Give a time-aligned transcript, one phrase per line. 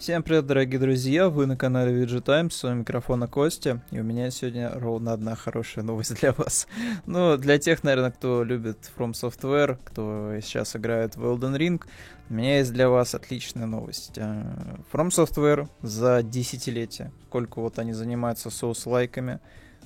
[0.00, 1.28] Всем привет, дорогие друзья!
[1.28, 5.36] Вы на канале VG Times, с вами микрофона Костя, и у меня сегодня ровно одна
[5.36, 6.66] хорошая новость для вас.
[7.04, 11.82] Ну, для тех, наверное, кто любит From Software, кто сейчас играет в Elden Ring,
[12.30, 14.12] у меня есть для вас отличная новость.
[14.16, 14.42] Э,
[14.90, 19.38] From Software за десятилетия, сколько вот они занимаются соус-лайками,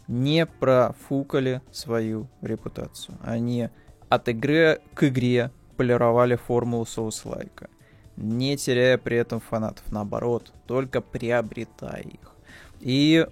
[0.07, 3.19] не профукали свою репутацию.
[3.21, 3.69] Они
[4.11, 7.69] от игры к игре полировали формулу соус-лайка
[8.17, 12.35] не теряя при этом фанатов, наоборот, только приобретая их.
[12.81, 13.27] И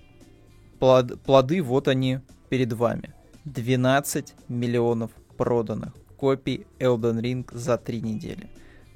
[0.78, 3.14] плод, плоды вот они перед вами.
[3.44, 8.48] 12 миллионов проданных копий Elden Ring за три недели.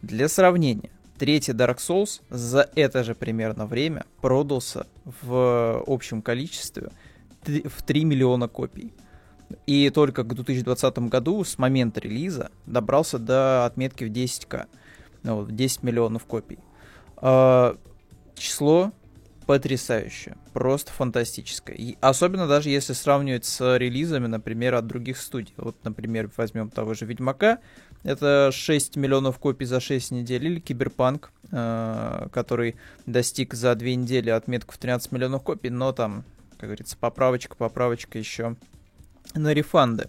[0.03, 6.91] Для сравнения, третий Dark Souls за это же примерно время продался в общем количестве
[7.45, 8.93] в 3 миллиона копий.
[9.67, 14.67] И только к 2020 году с момента релиза добрался до отметки в 10к
[15.27, 16.59] ну, вот, 10 миллионов копий.
[17.17, 17.77] А,
[18.37, 18.93] число
[19.47, 21.75] потрясающее, просто фантастическое.
[21.75, 25.55] И особенно даже если сравнивать с релизами, например, от других студий.
[25.57, 27.59] Вот, например, возьмем того же Ведьмака,
[28.03, 34.31] это 6 миллионов копий за 6 недель, или Киберпанк, э, который достиг за 2 недели
[34.31, 36.25] отметку в 13 миллионов копий, но там,
[36.59, 38.57] как говорится, поправочка, поправочка еще
[39.35, 40.09] на рефанды.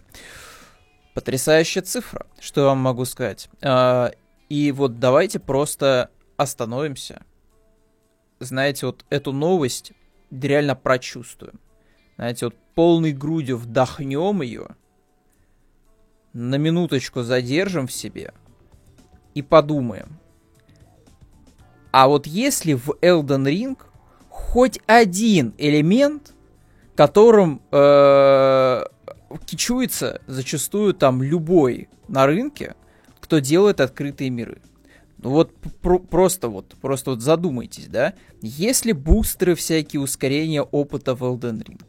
[1.14, 3.50] Потрясающая цифра, что я вам могу сказать.
[3.62, 4.12] А,
[4.50, 7.24] и вот давайте просто остановимся.
[8.40, 9.94] Знаете, вот эту новость
[10.32, 11.60] реально прочувствуем.
[12.18, 14.76] Знаете, вот полной грудью вдохнем ее,
[16.34, 18.34] на минуточку задержим в себе
[19.34, 20.20] и подумаем.
[21.92, 23.78] А вот если в Elden Ring
[24.30, 26.36] хоть один элемент,
[26.96, 28.84] которым э,
[29.46, 32.76] кичуется зачастую там любой на рынке,
[33.28, 34.62] кто делает открытые миры.
[35.18, 38.14] Ну вот про- просто вот, просто вот задумайтесь, да?
[38.42, 41.82] Если бустеры всякие ускорения опыта в Elden Ring,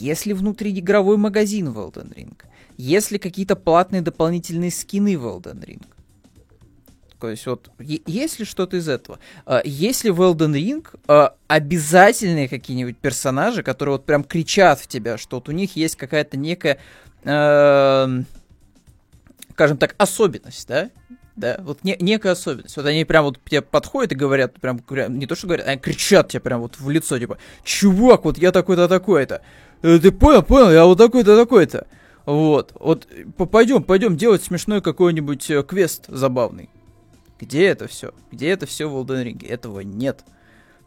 [0.00, 2.36] если внутриигровой магазин в Elden Ring,
[2.76, 5.86] если какие-то платные дополнительные скины в Elden Ring,
[7.20, 9.20] то есть вот, есть ли что-то из этого?
[9.46, 14.88] А, есть ли в Elden Ring а, обязательные какие-нибудь персонажи, которые вот прям кричат в
[14.88, 16.78] тебя, что вот у них есть какая-то некая
[17.22, 18.26] эм,
[19.60, 20.90] скажем так, особенность, да?
[21.36, 22.74] Да, вот не, некая особенность.
[22.78, 25.78] Вот они прям вот тебе подходят и говорят, прям, прям не то, что говорят, они
[25.78, 29.42] кричат тебе прям вот в лицо, типа, чувак, вот я такой-то, такой-то.
[29.82, 31.86] Э, ты понял, понял, я вот такой-то, такой-то.
[32.24, 33.06] Вот, вот,
[33.50, 36.70] пойдем, пойдем делать смешной какой-нибудь э, квест забавный.
[37.38, 38.14] Где это все?
[38.32, 39.46] Где это все в Elden Ring?
[39.46, 40.24] Этого нет.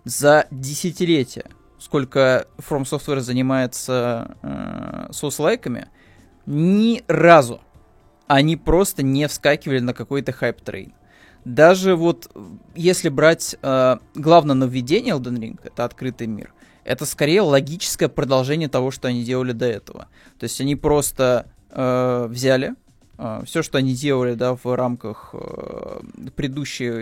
[0.03, 1.45] За десятилетия,
[1.77, 5.89] сколько From Software занимается э, souls-like ами,
[6.47, 7.61] ни разу
[8.27, 10.93] они просто не вскакивали на какой-то hype train.
[11.45, 12.31] Даже вот
[12.73, 16.53] если брать э, главное нововведение Elden Ring, это открытый мир,
[16.85, 20.07] это скорее логическое продолжение того, что они делали до этого.
[20.39, 22.75] То есть они просто э, взяли
[23.45, 25.99] все, что они делали, да, в рамках э,
[26.35, 26.93] предыдущих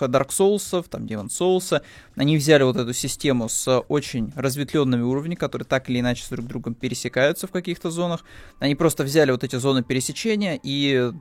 [0.00, 1.80] Dark Souls, там, Demon Souls,
[2.16, 6.46] они взяли вот эту систему с очень разветвленными уровнями, которые так или иначе с друг
[6.46, 8.24] другом пересекаются в каких-то зонах.
[8.58, 11.12] Они просто взяли вот эти зоны пересечения и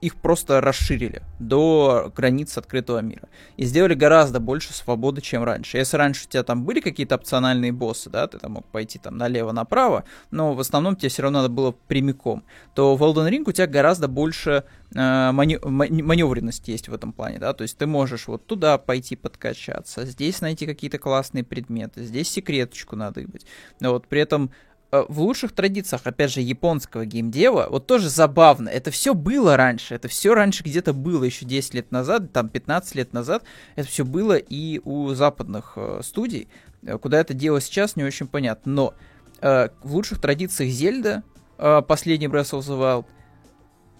[0.00, 3.28] их просто расширили до границ открытого мира.
[3.56, 5.76] И сделали гораздо больше свободы, чем раньше.
[5.76, 9.16] Если раньше у тебя там были какие-то опциональные боссы, да, ты там мог пойти там
[9.18, 12.44] налево-направо, но в основном тебе все равно надо было прямиком,
[12.74, 17.52] то в Elden Ring у тебя гораздо больше э, маневренности есть в этом плане, да,
[17.52, 22.96] то есть ты можешь вот туда пойти подкачаться, здесь найти какие-то классные предметы, здесь секреточку
[22.96, 23.46] надо быть.
[23.80, 24.50] Вот, при этом
[24.90, 30.08] в лучших традициях, опять же, японского геймдева, вот тоже забавно, это все было раньше, это
[30.08, 33.44] все раньше где-то было еще 10 лет назад, там 15 лет назад,
[33.76, 36.48] это все было и у западных э, студий,
[36.82, 38.94] э, куда это дело сейчас, не очень понятно, но
[39.40, 41.22] э, в лучших традициях Зельда,
[41.58, 43.06] э, последний Breath of the Wild,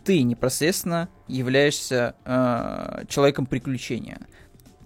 [0.05, 4.19] ты непосредственно являешься э, человеком приключения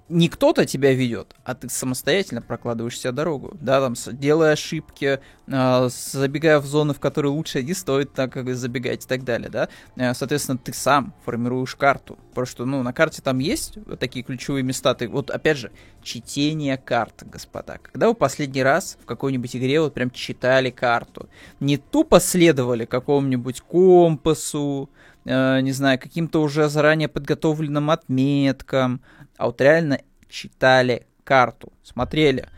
[0.08, 5.88] не кто-то тебя ведет, а ты самостоятельно прокладываешь себе дорогу, да, там, делая ошибки, э,
[5.88, 9.68] забегая в зоны, в которые лучше не стоит так как забегать и так далее, да,
[9.96, 14.94] э, соответственно, ты сам формируешь карту, что, ну, на карте там есть такие ключевые места,
[14.94, 15.72] ты, вот, опять же,
[16.02, 21.30] чтение карт, господа, когда вы последний раз в какой-нибудь игре вот прям читали карту,
[21.60, 24.90] не тупо следовали какому-нибудь компасу,
[25.24, 29.00] э, не знаю, каким-то уже заранее подготовленным отметкам,
[29.36, 32.48] а вот реально читали карту, смотрели,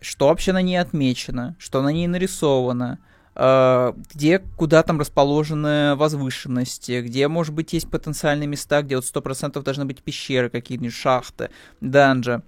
[0.00, 2.98] что вообще на ней отмечено, что на ней нарисовано,
[3.34, 9.62] э, где, куда там расположены возвышенности, где, может быть, есть потенциальные места, где вот 100%
[9.62, 11.50] должны быть пещеры, какие-нибудь шахты,
[11.80, 12.42] данжи.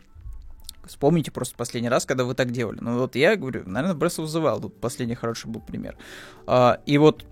[0.84, 2.78] Вспомните просто последний раз, когда вы так делали.
[2.80, 5.96] Ну вот я говорю, наверное, Breath of the последний хороший был пример.
[6.46, 7.26] А, и вот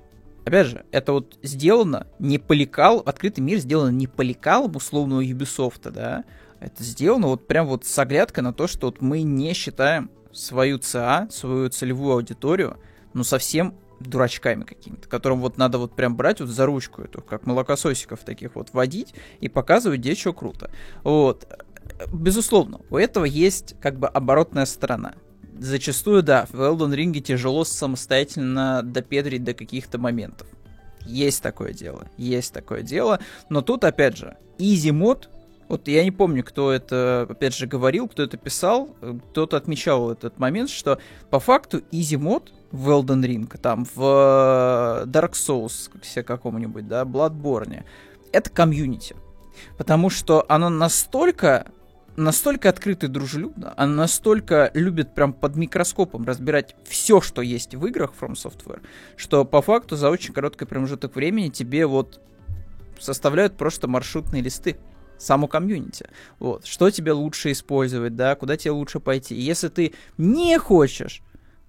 [0.45, 5.23] Опять же, это вот сделано не по лекал, открытый мир сделано не по лекалам условного
[5.23, 6.25] Ubisoft, да,
[6.65, 10.79] это сделано вот прям вот с оглядкой на то, что вот мы не считаем свою
[10.79, 12.79] ЦА, свою целевую аудиторию,
[13.13, 17.47] ну, совсем дурачками какими-то, которым вот надо вот прям брать вот за ручку эту, как
[17.47, 20.71] молокососиков таких вот водить и показывать, где что круто.
[21.05, 21.47] Вот.
[22.13, 25.15] Безусловно, у этого есть как бы оборотная сторона
[25.59, 30.49] зачастую, да, в Elden Ring тяжело самостоятельно допедрить до каких-то моментов.
[31.07, 33.21] Есть такое дело, есть такое дело,
[33.51, 35.29] но тут, опять же, easy мод,
[35.69, 38.95] вот я не помню, кто это, опять же, говорил, кто это писал,
[39.31, 40.99] кто-то отмечал этот момент, что
[41.31, 47.05] по факту easy мод в Elden Ring, там, в э, Dark Souls, все какому-нибудь, да,
[47.05, 47.85] Bloodborne,
[48.33, 49.17] это комьюнити.
[49.79, 51.67] Потому что оно настолько
[52.17, 57.85] настолько открыто и дружелюбно, она настолько любит прям под микроскопом разбирать все, что есть в
[57.87, 58.83] играх From Software,
[59.17, 62.21] что по факту за очень короткий промежуток времени тебе вот
[63.01, 64.77] составляют просто маршрутные листы
[65.19, 66.09] само комьюнити.
[66.39, 66.67] Вот.
[66.67, 69.35] Что тебе лучше использовать, да, куда тебе лучше пойти.
[69.35, 71.23] И если ты не хочешь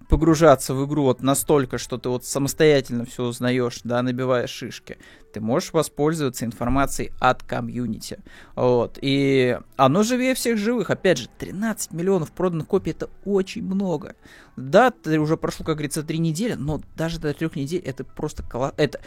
[0.08, 4.98] погружаться в игру вот настолько, что ты вот самостоятельно все узнаешь, да, набиваешь шишки,
[5.32, 8.18] ты можешь воспользоваться информацией от комьюнити.
[8.54, 8.98] Вот.
[9.00, 10.90] И оно живее всех живых.
[10.90, 14.14] Опять же, 13 миллионов проданных копий это очень много.
[14.56, 18.42] Да, ты уже прошло, как говорится, три недели, но даже до трех недель это просто
[18.42, 18.72] коло...
[18.76, 19.00] это,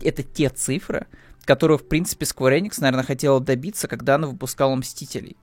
[0.00, 1.06] это те цифры,
[1.44, 5.36] которые, в принципе, Square Enix, наверное, хотела добиться, когда она выпускала Мстителей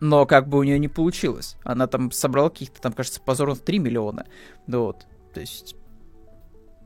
[0.00, 1.56] но как бы у нее не получилось.
[1.62, 4.26] Она там собрала каких-то, там, кажется, позорных 3 миллиона.
[4.66, 5.76] Вот, то есть,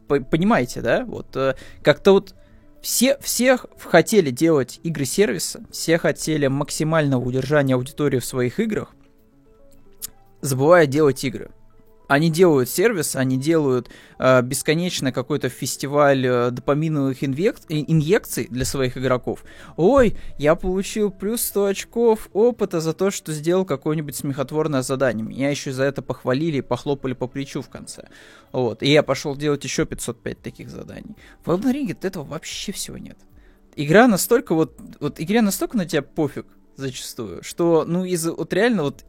[0.09, 1.05] понимаете, да?
[1.05, 2.35] Вот э, как-то вот
[2.83, 8.95] все, всех хотели делать игры-сервиса, все хотели максимального удержания аудитории в своих играх,
[10.41, 11.51] забывая делать игры.
[12.07, 17.57] Они делают сервис, они делают э, бесконечно какой-то фестиваль э, допаминовых инвек...
[17.69, 19.45] инъекций для своих игроков.
[19.77, 25.27] Ой, я получил плюс 100 очков опыта за то, что сделал какое-нибудь смехотворное задание.
[25.27, 28.09] Меня еще за это похвалили и похлопали по плечу в конце.
[28.53, 28.83] Вот.
[28.83, 31.17] И я пошел делать еще 505 таких заданий.
[31.45, 33.17] В Elden Ring этого вообще всего нет.
[33.77, 34.79] Игра настолько вот...
[35.01, 36.47] Вот игре настолько на тебя пофиг
[36.77, 39.05] зачастую, что, ну, из вот реально вот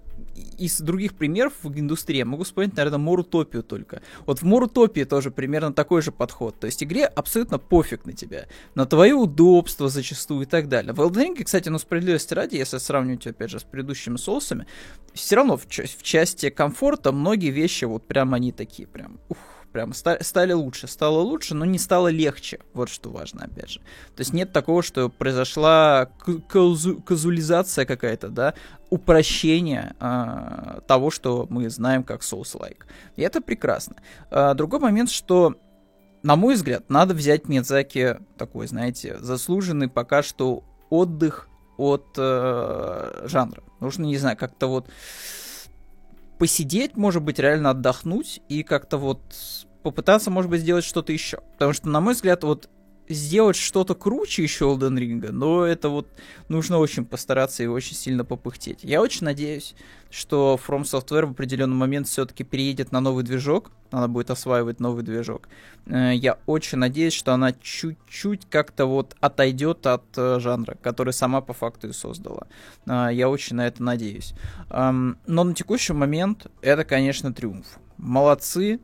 [0.58, 4.02] из других примеров в индустрии я могу вспомнить, наверное, Морутопию только.
[4.26, 6.60] Вот в Морутопии тоже примерно такой же подход.
[6.60, 10.94] То есть игре абсолютно пофиг на тебя, на твое удобство зачастую и так далее.
[10.94, 14.66] В Elden Ring, кстати, ну, справедливости ради, если сравнивать, опять же, с предыдущими соусами,
[15.14, 19.38] все равно в, в части комфорта многие вещи вот прям они такие, прям, ух,
[19.76, 20.88] прям ста- стали лучше.
[20.88, 22.60] Стало лучше, но не стало легче.
[22.74, 23.80] Вот что важно, опять же.
[24.16, 26.10] То есть нет такого, что произошла
[26.48, 28.54] казу- казуализация какая-то, да,
[28.90, 32.86] упрощение э, того, что мы знаем как Souls-like.
[33.18, 33.98] И это прекрасно.
[34.32, 35.56] Э, другой момент, что
[36.24, 43.62] на мой взгляд, надо взять Миядзаки такой, знаете, заслуженный пока что отдых от э, жанра.
[43.82, 44.88] Нужно, не знаю, как-то вот
[46.38, 49.22] посидеть, может быть, реально отдохнуть и как-то вот
[49.86, 51.42] попытаться, может быть, сделать что-то еще.
[51.54, 52.70] Потому что, на мой взгляд, вот
[53.08, 56.08] сделать что-то круче еще Elden Ring, но это вот
[56.50, 58.80] нужно очень постараться и очень сильно попыхтеть.
[58.82, 59.76] Я очень надеюсь,
[60.10, 65.04] что From Software в определенный момент все-таки переедет на новый движок, она будет осваивать новый
[65.04, 65.50] движок.
[65.86, 71.42] Э, я очень надеюсь, что она чуть-чуть как-то вот отойдет от э, жанра, который сама
[71.42, 72.48] по факту и создала.
[72.88, 74.34] Э, я очень на это надеюсь.
[74.70, 77.78] Но на текущий момент это, конечно, триумф.
[77.98, 78.80] Молодцы,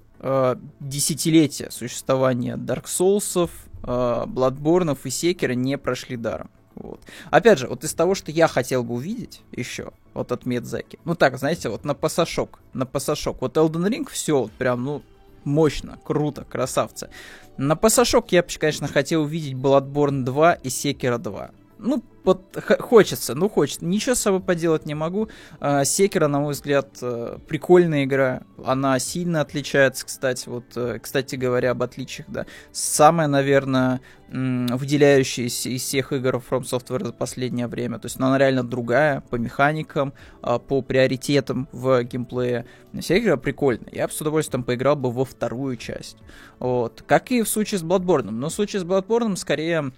[0.79, 3.49] десятилетия существования Dark Souls,
[3.83, 6.49] Bloodborne и Секера не прошли даром.
[6.75, 7.01] Вот.
[7.29, 10.99] Опять же, вот из того, что я хотел бы увидеть еще, вот от Медзаки.
[11.05, 13.41] Ну так, знаете, вот на пасашок, на пасашок.
[13.41, 15.01] Вот Elden Ring все вот прям, ну,
[15.43, 17.09] мощно, круто, красавцы.
[17.57, 21.51] На пасашок я бы, конечно, хотел увидеть Bloodborne 2 и Sekiro 2
[21.81, 23.85] ну, вот хочется, ну хочется.
[23.85, 25.29] Ничего с собой поделать не могу.
[25.59, 28.43] А, Секера, на мой взгляд, э, прикольная игра.
[28.63, 32.45] Она сильно отличается, кстати, вот, э, кстати говоря, об отличиях, да.
[32.71, 34.01] Самая, наверное,
[34.31, 37.99] выделяющаяся из всех игр From Software за последнее время.
[37.99, 42.65] То есть она реально другая по механикам, а, по приоритетам в геймплее.
[42.93, 43.91] Игра прикольная.
[43.91, 46.17] Я бы с удовольствием поиграл бы во вторую часть.
[46.59, 47.03] Вот.
[47.05, 48.29] Как и в случае с Bloodborne.
[48.29, 49.91] Но в случае с Bloodborne скорее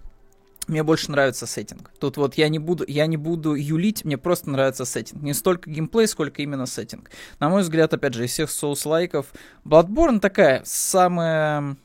[0.67, 1.91] мне больше нравится сеттинг.
[1.99, 5.21] Тут вот я не буду, я не буду юлить, мне просто нравится сеттинг.
[5.21, 7.09] Не столько геймплей, сколько именно сеттинг.
[7.39, 9.33] На мой взгляд, опять же, из всех соус-лайков,
[9.65, 11.77] Bloodborne такая самая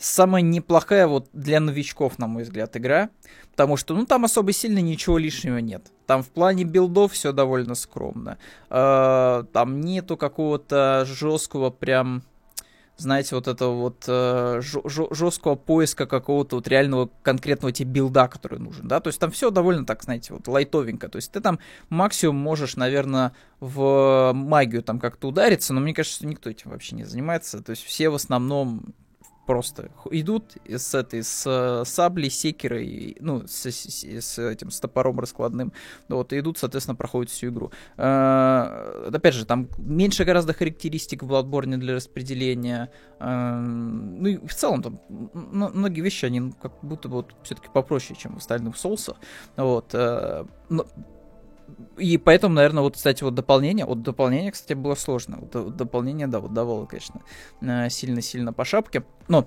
[0.00, 3.10] самая неплохая вот для новичков, на мой взгляд, игра.
[3.50, 5.92] Потому что, ну, там особо сильно ничего лишнего нет.
[6.06, 8.38] Там в плане билдов все довольно скромно.
[8.70, 12.22] Э, там нету какого-то жесткого прям
[13.00, 18.86] знаете, вот этого вот э, жесткого поиска какого-то вот реального конкретного тебе билда, который нужен,
[18.88, 22.36] да, то есть там все довольно так, знаете, вот лайтовенько, то есть ты там максимум
[22.36, 27.04] можешь, наверное, в магию там как-то удариться, но мне кажется, что никто этим вообще не
[27.04, 28.94] занимается, то есть все в основном
[29.46, 35.18] просто идут с этой с э, саблей, секерой, ну, с, с, с этим с топором
[35.18, 35.72] раскладным,
[36.08, 37.72] вот, и идут, соответственно, проходят всю игру.
[37.96, 42.90] Э, опять же, там меньше гораздо характеристик в Bloodborne для распределения.
[43.18, 47.68] Э, ну и в целом там многие вещи, они ну, как будто бы вот все-таки
[47.72, 49.16] попроще, чем в остальных соусах.
[49.56, 49.92] Вот.
[49.92, 50.86] Но
[51.96, 55.38] и поэтому, наверное, вот, кстати, вот дополнение, вот дополнение, кстати, было сложно.
[55.40, 57.20] Вот дополнение, да, вот давало, конечно,
[57.60, 59.04] э, сильно-сильно по шапке.
[59.28, 59.46] Но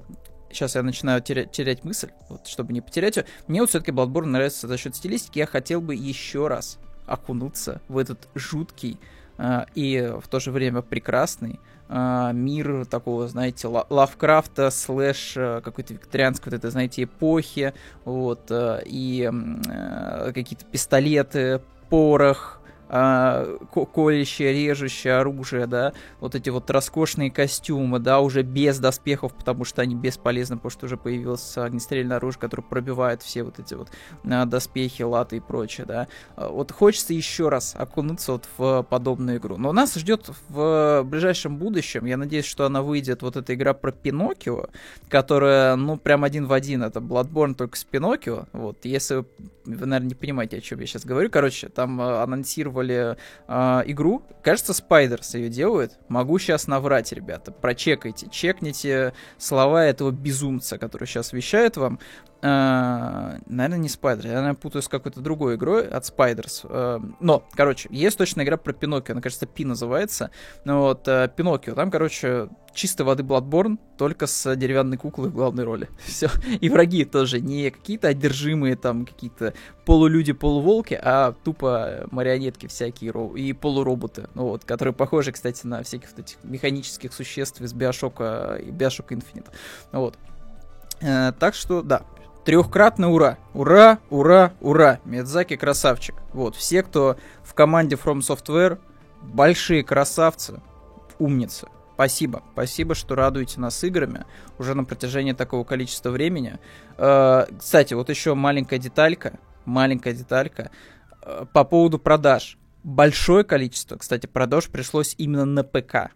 [0.51, 3.25] сейчас я начинаю терять, терять мысль, вот, чтобы не потерять ее.
[3.47, 5.39] Мне вот все-таки Bloodborne нравится за счет стилистики.
[5.39, 8.97] Я хотел бы еще раз окунуться в этот жуткий
[9.37, 15.93] э, и в то же время прекрасный э, мир такого, знаете, Лавкрафта слэш э, какой-то
[15.93, 17.73] викторианской вот это, знаете, эпохи,
[18.05, 21.61] вот, э, и э, какие-то пистолеты,
[21.93, 22.59] порох,
[22.89, 23.57] а,
[23.93, 29.83] колющее, режущее оружие, да, вот эти вот роскошные костюмы, да, уже без доспехов, потому что
[29.83, 33.89] они бесполезны, потому что уже появилось огнестрельное оружие, которое пробивает все вот эти вот
[34.25, 36.07] а, доспехи, латы и прочее, да.
[36.35, 39.57] А, вот хочется еще раз окунуться вот в подобную игру.
[39.57, 43.91] Но нас ждет в ближайшем будущем, я надеюсь, что она выйдет, вот эта игра про
[43.91, 44.69] Пиноккио,
[45.09, 49.25] которая, ну, прям один в один, это Bloodborne только с Пиноккио, вот, если
[49.65, 53.17] вы, наверное, не понимаете, о чем я сейчас говорю, короче, там анонсировали анонсировали
[53.47, 54.23] э, игру.
[54.43, 55.97] Кажется, Спайдерс ее делает.
[56.09, 57.51] Могу сейчас наврать, ребята.
[57.51, 61.99] Прочекайте, чекните слова этого безумца, который сейчас вещает вам.
[62.43, 66.65] Uh, наверное, не Спайдер, я, наверное, путаю с какой-то другой игрой от Spiders.
[66.65, 70.29] Uh, но, короче, есть точно игра про Пиноккио, она, кажется, Пи называется.
[70.65, 75.87] Вот, uh, Пиноккио, там, короче, чистой воды Bloodborne, только с деревянной куклой в главной роли.
[76.05, 76.29] Все.
[76.59, 79.53] И враги тоже не какие-то одержимые там какие-то
[79.85, 86.09] полулюди, полуволки, а тупо марионетки всякие и полуроботы, ну вот, которые похожи, кстати, на всяких
[86.09, 89.47] вот этих механических существ из Биошока и Bioshock Infinite.
[89.93, 90.17] Вот.
[91.03, 92.03] Э, так что, да,
[92.45, 93.37] трехкратный ура.
[93.53, 94.99] Ура, ура, ура.
[95.05, 96.15] Медзаки красавчик.
[96.33, 98.79] Вот, все, кто в команде From Software,
[99.21, 100.61] большие красавцы,
[101.19, 101.67] умницы.
[101.93, 102.41] Спасибо.
[102.53, 104.25] Спасибо, что радуете нас играми
[104.57, 106.59] уже на протяжении такого количества времени.
[106.97, 109.39] Э, кстати, вот еще маленькая деталька.
[109.65, 110.71] Маленькая деталька.
[111.21, 112.57] Э, по поводу продаж.
[112.83, 116.11] Большое количество, кстати, продаж пришлось именно на ПК.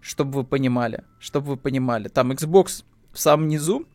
[0.00, 1.04] Чтобы вы понимали.
[1.20, 2.08] Чтобы вы понимали.
[2.08, 3.86] Там Xbox в самом низу,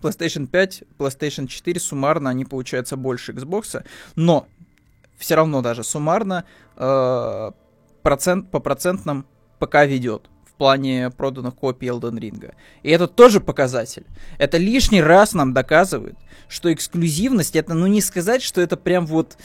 [0.00, 3.84] PlayStation 5, PlayStation 4 суммарно они получаются больше Xbox,
[4.16, 4.46] но
[5.16, 6.44] все равно даже суммарно
[6.76, 7.50] э,
[8.02, 9.26] процент по процентным
[9.58, 12.54] ПК ведет в плане проданных копий Elden Ring.
[12.82, 14.06] И это тоже показатель.
[14.38, 16.16] Это лишний раз нам доказывает,
[16.48, 19.36] что эксклюзивность, это, ну, не сказать, что это прям вот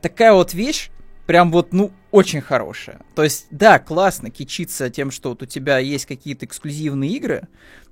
[0.00, 0.90] такая вот вещь,
[1.26, 3.00] прям вот, ну, очень хорошая.
[3.14, 7.46] То есть, да, классно кичиться тем, что вот у тебя есть какие-то эксклюзивные игры,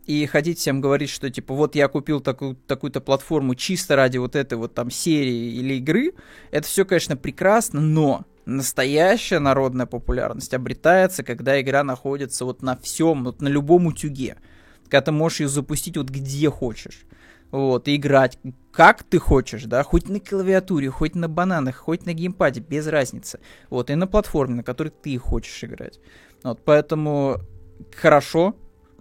[0.08, 4.36] и ходить всем говорить, что типа вот я купил такую, такую-то платформу чисто ради вот
[4.36, 6.14] этой вот там серии или игры,
[6.50, 13.22] это все, конечно, прекрасно, но настоящая народная популярность обретается, когда игра находится вот на всем,
[13.22, 14.38] вот на любом утюге.
[14.84, 17.04] Когда ты можешь ее запустить вот где хочешь.
[17.50, 18.38] Вот, и играть
[18.72, 23.40] как ты хочешь, да, хоть на клавиатуре, хоть на бананах, хоть на геймпаде, без разницы.
[23.68, 26.00] Вот, и на платформе, на которой ты хочешь играть.
[26.44, 27.40] Вот, поэтому
[27.94, 28.56] хорошо,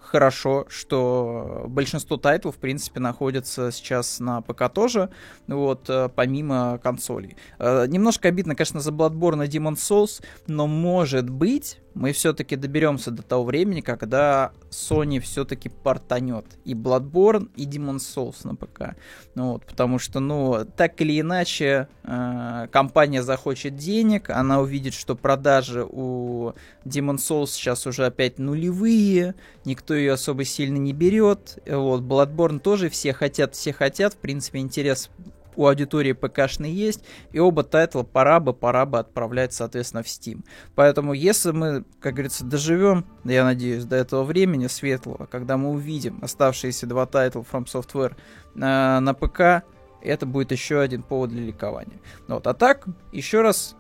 [0.08, 5.10] хорошо, что большинство тайтлов, в принципе, находятся сейчас на ПК тоже,
[5.48, 7.36] вот, э, помимо консолей.
[7.60, 13.10] Э, немножко обидно, конечно, за Bloodborne и Demon's Souls, но, может быть, мы все-таки доберемся
[13.10, 18.96] до того времени, когда Sony все-таки портанет и Bloodborne, и Demon's Souls на ПК.
[19.34, 25.16] Ну, вот, потому что, ну, так или иначе, э, компания захочет денег, она увидит, что
[25.16, 26.54] продажи у
[26.86, 29.34] Demon's Souls сейчас уже опять нулевые,
[29.66, 31.58] никто ее особо сильно не берет.
[31.66, 35.10] Вот, Bloodborne тоже все хотят, все хотят, в принципе, интерес
[35.58, 40.46] у аудитории ПКшный есть, и оба тайтла пора бы, пора бы отправлять, соответственно, в Steam.
[40.76, 46.20] Поэтому, если мы, как говорится, доживем, я надеюсь, до этого времени светлого, когда мы увидим
[46.22, 48.14] оставшиеся два тайтла From Software
[48.56, 48.60] э,
[49.00, 49.68] на ПК,
[50.02, 52.00] это будет еще один повод для ликования.
[52.28, 52.46] Вот.
[52.48, 53.76] А так, еще раз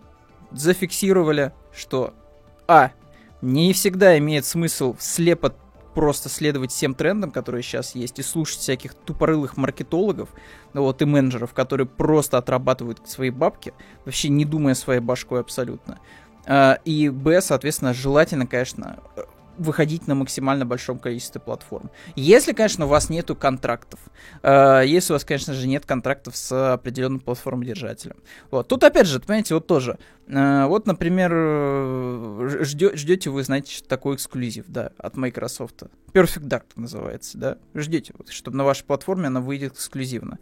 [0.51, 2.13] зафиксировали, что
[2.67, 2.91] А.
[3.41, 5.53] Не всегда имеет смысл слепо
[5.97, 10.29] просто следовать всем трендам, которые сейчас есть, и слушать всяких тупорылых маркетологов,
[10.73, 13.73] ну вот, и менеджеров, которые просто отрабатывают свои бабки,
[14.05, 15.97] вообще не думая своей башкой абсолютно.
[16.45, 18.99] А, и, б, соответственно, желательно, конечно,
[19.57, 21.91] выходить на максимально большом количестве платформ.
[22.15, 23.99] Если, конечно, у вас нету контрактов.
[24.43, 28.17] Э, если у вас, конечно же, нет контрактов с определенным платформодержателем.
[28.51, 28.67] Вот.
[28.67, 29.97] Тут, опять же, понимаете, вот тоже.
[30.27, 31.31] Э, вот, например,
[32.63, 35.83] ждё, ждете вы, знаете, такой эксклюзив, да, от Microsoft.
[36.13, 37.57] Perfect Dark называется, да.
[37.75, 40.39] Ждете, чтобы на вашей платформе она выйдет эксклюзивно.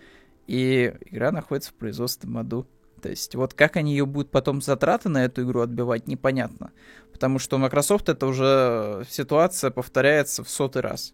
[0.48, 2.68] И игра находится в производстве моду
[3.06, 6.72] то есть вот как они ее будут потом затраты на эту игру отбивать, непонятно.
[7.14, 11.14] Потому что у Microsoft это уже ситуация повторяется в сотый раз.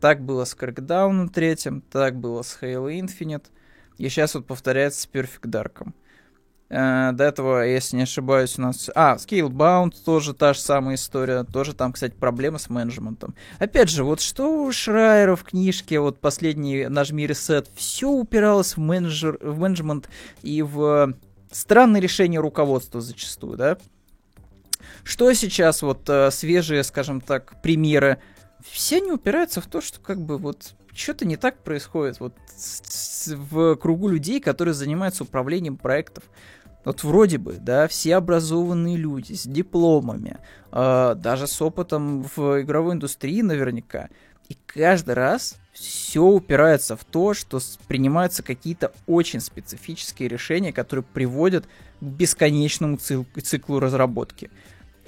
[0.00, 3.46] Так было с Crackdown третьим, так было с Halo Infinite,
[3.96, 5.94] и сейчас вот повторяется с Perfect Dark.
[6.70, 8.90] Э, до этого, если не ошибаюсь, у нас...
[8.94, 11.42] А, Scalebound тоже та же самая история.
[11.44, 13.34] Тоже там, кстати, проблемы с менеджментом.
[13.58, 18.80] Опять же, вот что у Шрайера в книжке, вот последний «Нажми ресет», все упиралось в,
[18.80, 20.08] менеджер, в менеджмент
[20.42, 21.14] и в
[21.50, 23.78] странные решения руководства зачастую, да.
[25.02, 28.18] Что сейчас вот э, свежие, скажем так, примеры,
[28.62, 32.82] все они упираются в то, что как бы вот что-то не так происходит вот с,
[32.84, 36.24] с, в кругу людей, которые занимаются управлением проектов.
[36.84, 40.38] Вот вроде бы, да, все образованные люди с дипломами,
[40.72, 44.08] э, даже с опытом в игровой индустрии наверняка.
[44.48, 51.66] И каждый раз все упирается в то, что принимаются какие-то очень специфические решения, которые приводят
[52.00, 54.50] к бесконечному циклу разработки.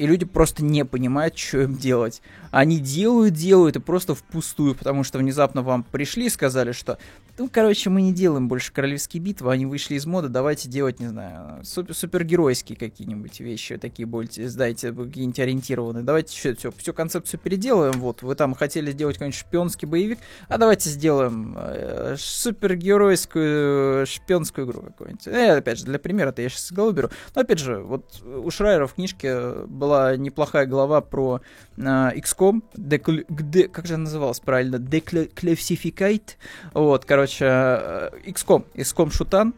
[0.03, 2.23] И люди просто не понимают, что им делать.
[2.51, 6.99] Они делают, делают и просто впустую, потому что внезапно вам пришли и сказали, что
[7.39, 11.07] ну, короче, мы не делаем больше королевские битвы, они вышли из моды, давайте делать, не
[11.07, 16.03] знаю, супер супергеройские какие-нибудь вещи, такие будете, сдайте, какие-нибудь ориентированные.
[16.03, 20.19] Давайте все, все, всю концепцию переделаем, вот, вы там хотели сделать какой-нибудь шпионский боевик,
[20.49, 25.27] а давайте сделаем э, супергеройскую шпионскую игру какую-нибудь.
[25.29, 27.09] Э, опять же, для примера, это я сейчас с головы беру.
[27.35, 31.41] Но, опять же, вот у Шрайера в книжке была неплохая глава про
[31.77, 33.13] э, XCOM, декл...
[33.29, 33.69] де...
[33.69, 34.77] как же она называлась правильно?
[34.77, 36.37] Declassificate,
[36.75, 39.55] вот, короче, э, XCOM, XCOM Шутан,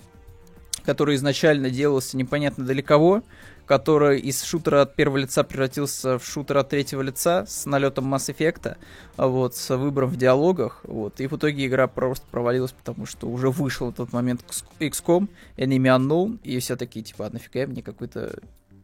[0.85, 3.23] который изначально делался непонятно для кого,
[3.67, 8.35] который из шутера от первого лица превратился в шутер от третьего лица с налетом Mass
[8.35, 8.77] Effect,
[9.17, 13.51] вот, с выбором в диалогах, вот, и в итоге игра просто провалилась, потому что уже
[13.51, 14.43] вышел в тот момент
[14.79, 18.39] XCOM, Enemy Unknown, и все такие, типа, а нафига мне какой-то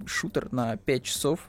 [0.07, 1.41] шутер на 5 часов,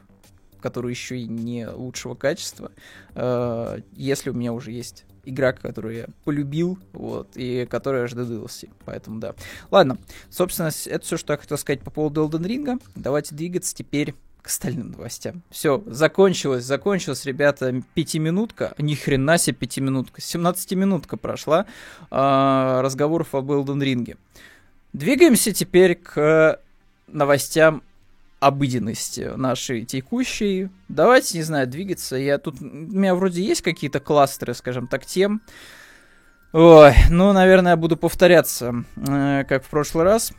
[0.59, 2.71] который еще и не лучшего качества,
[3.15, 8.69] э, если у меня уже есть игра, которую я полюбил, вот, и которая ждет DLC.
[8.85, 9.35] Поэтому да.
[9.69, 9.97] Ладно,
[10.29, 12.81] собственно, это все, что я хотел сказать по поводу Elden Ring.
[12.95, 15.43] Давайте двигаться теперь к остальным новостям.
[15.51, 21.67] Все, закончилось, закончилось, ребята, пятиминутка, ни хрена себе пятиминутка, 17-минутка прошла
[22.09, 24.17] э, разговоров об Elden Ring.
[24.93, 26.59] Двигаемся теперь к
[27.07, 27.83] новостям
[28.41, 30.69] обыденности нашей текущей.
[30.89, 32.15] Давайте, не знаю, двигаться.
[32.17, 32.59] Я тут...
[32.59, 35.43] У меня вроде есть какие-то кластеры, скажем так, тем.
[36.51, 40.33] Ой, ну, наверное, я буду повторяться, э, как в прошлый раз.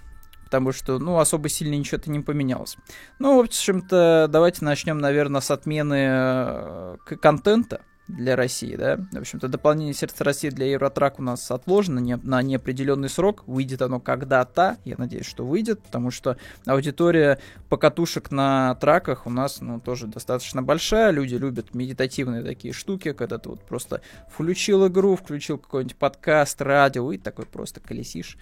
[0.45, 2.77] Потому что, ну, особо сильно ничего-то не поменялось.
[3.21, 8.99] Ну, в общем-то, давайте начнем, наверное, с отмены э, контента для России, да.
[9.13, 13.45] В общем-то, дополнение сердца России для Евротрак у нас отложено не, на неопределенный срок.
[13.47, 14.77] Выйдет оно когда-то.
[14.85, 16.37] Я надеюсь, что выйдет, потому что
[16.67, 17.39] аудитория
[17.69, 21.11] покатушек на траках у нас, ну, тоже достаточно большая.
[21.11, 27.13] Люди любят медитативные такие штуки, когда ты вот просто включил игру, включил какой-нибудь подкаст, радио,
[27.13, 28.37] и такой просто колесишь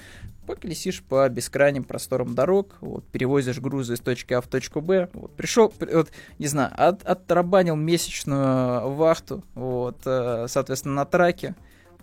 [0.50, 5.36] поколесишь по бескрайним просторам дорог, вот, перевозишь грузы из точки А в точку Б, вот,
[5.36, 11.54] пришел, вот, не знаю, от, отрабанил месячную вахту, вот, э, соответственно, на траке,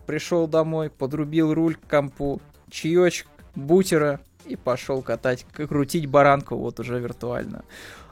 [0.06, 7.00] пришел домой, подрубил руль к компу, чаечек, бутера, и пошел катать, крутить баранку, вот уже
[7.00, 7.66] виртуально.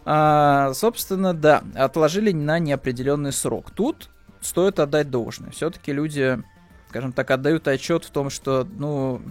[0.04, 3.72] А, собственно, да, отложили на неопределенный срок.
[3.72, 4.10] Тут
[4.42, 5.52] стоит отдать должное.
[5.52, 6.44] Все-таки люди,
[6.90, 9.22] скажем так, отдают отчет в том, что, ну,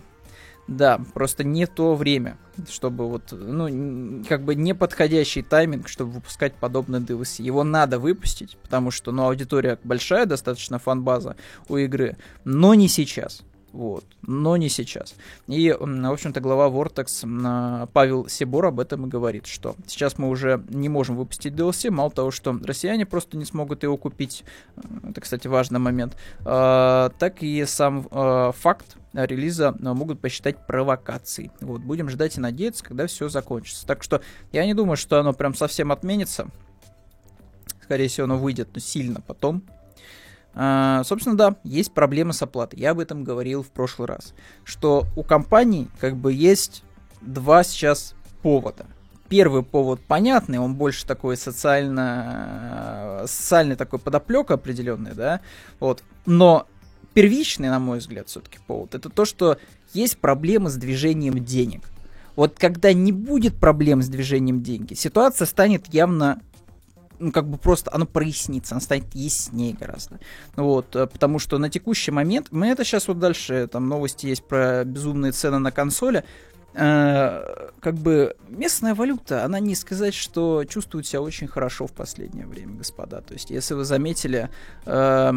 [0.67, 7.01] да, просто не то время, чтобы вот, ну, как бы неподходящий тайминг, чтобы выпускать подобный
[7.01, 7.43] DLC.
[7.43, 11.37] Его надо выпустить, потому что, ну, аудитория большая, достаточно фан-база
[11.69, 13.43] у игры, но не сейчас.
[13.75, 15.17] Вот, но не сейчас.
[15.49, 20.63] И, в общем-то, глава Vortex Павел Сибор об этом и говорит, что сейчас мы уже
[20.69, 24.45] не можем выпустить DLC, мало того, что россияне просто не смогут его купить,
[24.77, 30.69] э, это, кстати, важный момент, а, так и сам а, факт релиза а, могут посчитать
[30.69, 31.51] провокацией.
[31.61, 33.85] Вот, будем ждать и надеяться, когда все закончится.
[33.89, 36.47] Так что я не думаю, что оно прям совсем отменится.
[37.83, 39.65] Скорее всего, оно выйдет но сильно потом.
[40.55, 42.79] А, собственно, да, есть проблемы с оплатой.
[42.79, 44.35] Я об этом говорил в прошлый раз.
[44.65, 46.85] Что у компаний как бы есть
[47.21, 48.87] два сейчас повода.
[49.29, 55.41] Первый повод понятный, он больше такой социально, социальный такой подоплек определенный, да,
[55.81, 56.05] вот.
[56.27, 56.67] Но
[57.15, 59.59] первичный, на мой взгляд, все-таки повод, это то, что
[59.95, 61.89] есть проблемы с движением денег.
[62.37, 66.43] Вот когда не будет проблем с движением денег, ситуация станет явно
[67.19, 70.19] ну, как бы просто оно прояснится, оно станет яснее гораздо.
[70.57, 74.45] Вот, э, потому что на текущий момент, мы это сейчас вот дальше, там новости есть
[74.45, 76.25] про безумные цены на консоли,
[76.77, 82.47] Э, как бы местная валюта, она не сказать, что чувствует себя очень хорошо в последнее
[82.47, 83.21] время, господа.
[83.21, 84.51] То есть, если вы заметили,
[84.85, 85.33] э,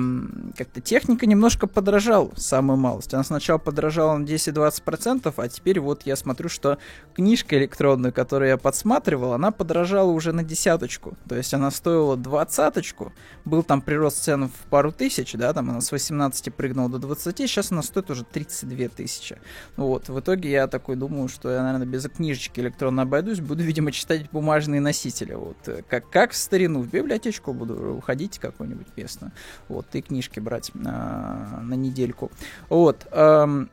[0.58, 3.14] как-то техника немножко подорожала, самую малость.
[3.14, 6.80] Она сначала подорожала на 10-20%, а теперь вот я смотрю, что
[7.14, 11.18] книжка электронная, которую я подсматривал, она подорожала уже на десяточку.
[11.30, 13.14] То есть, она стоила двадцаточку,
[13.46, 17.38] был там прирост цен в пару тысяч, да, там она с 18 прыгнула до 20,
[17.38, 19.38] сейчас она стоит уже 32 тысячи.
[19.76, 23.92] Вот, в итоге я такой думаю, что я, наверное, без книжечки электронно обойдусь, буду, видимо,
[23.92, 25.34] читать бумажные носители.
[25.34, 29.32] Вот, э, как, как в старину, в библиотечку буду уходить какую-нибудь местную,
[29.68, 32.32] вот, и книжки брать на, на недельку.
[32.70, 33.70] Вот, эм,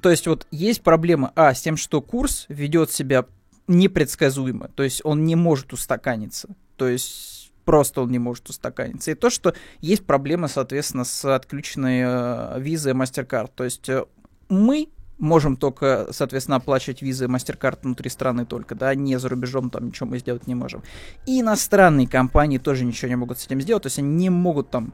[0.00, 3.26] то есть вот есть проблема, а, с тем, что курс ведет себя
[3.66, 9.10] непредсказуемо, то есть он не может устаканиться, то есть просто он не может устаканиться.
[9.10, 13.50] И то, что есть проблема, соответственно, с отключенной э, визой MasterCard.
[13.54, 14.04] То есть э,
[14.48, 19.86] мы можем только, соответственно, оплачивать визы MasterCard внутри страны только, да, не за рубежом там
[19.86, 20.82] ничего мы сделать не можем.
[21.26, 24.70] И иностранные компании тоже ничего не могут с этим сделать, то есть они не могут
[24.70, 24.92] там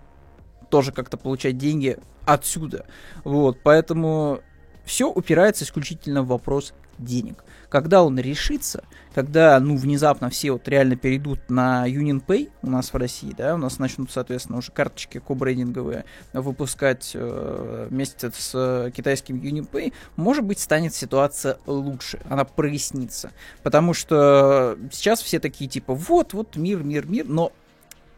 [0.71, 2.87] тоже как-то получать деньги отсюда.
[3.25, 4.41] Вот, поэтому
[4.85, 6.73] все упирается исключительно в вопрос
[7.05, 7.45] денег.
[7.69, 8.85] Когда он решится,
[9.15, 13.55] когда, ну, внезапно все вот реально перейдут на Union Pay у нас в России, да,
[13.55, 19.93] у нас начнут, соответственно, уже карточки кобрейдинговые выпускать э, вместе с э, китайским Union Pay,
[20.17, 23.31] может быть, станет ситуация лучше, она прояснится.
[23.63, 27.53] Потому что сейчас все такие, типа, вот, вот, мир, мир, мир, но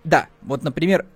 [0.04, 1.06] да, вот, например,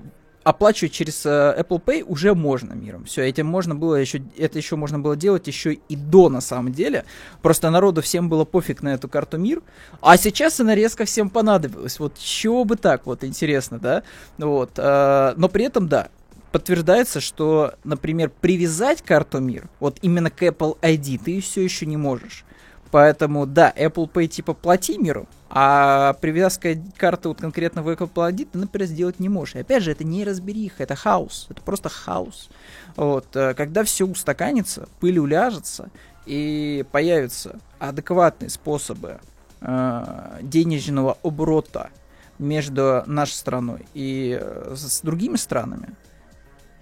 [0.44, 3.04] оплачивать через э, Apple Pay уже можно миром.
[3.04, 6.72] Все, этим можно было еще, это еще можно было делать еще и до на самом
[6.72, 7.04] деле.
[7.42, 9.62] Просто народу всем было пофиг на эту карту мир,
[10.00, 11.98] а сейчас она резко всем понадобилась.
[11.98, 14.02] Вот чего бы так, вот интересно, да?
[14.38, 16.08] Вот, э, но при этом да,
[16.52, 21.96] подтверждается, что, например, привязать карту мир, вот именно к Apple ID, ты все еще не
[21.96, 22.44] можешь.
[22.90, 28.48] Поэтому, да, Apple Pay типа плати миру, а привязка карты вот конкретно в Apple ID
[28.52, 29.56] ты, например, сделать не можешь.
[29.56, 31.46] И опять же, это не разбериха, это хаос.
[31.50, 32.48] Это просто хаос.
[32.96, 35.90] Вот, э, когда все устаканится, пыль уляжется,
[36.26, 39.18] и появятся адекватные способы
[39.60, 41.90] э, денежного оборота
[42.38, 45.94] между нашей страной и э, с другими странами,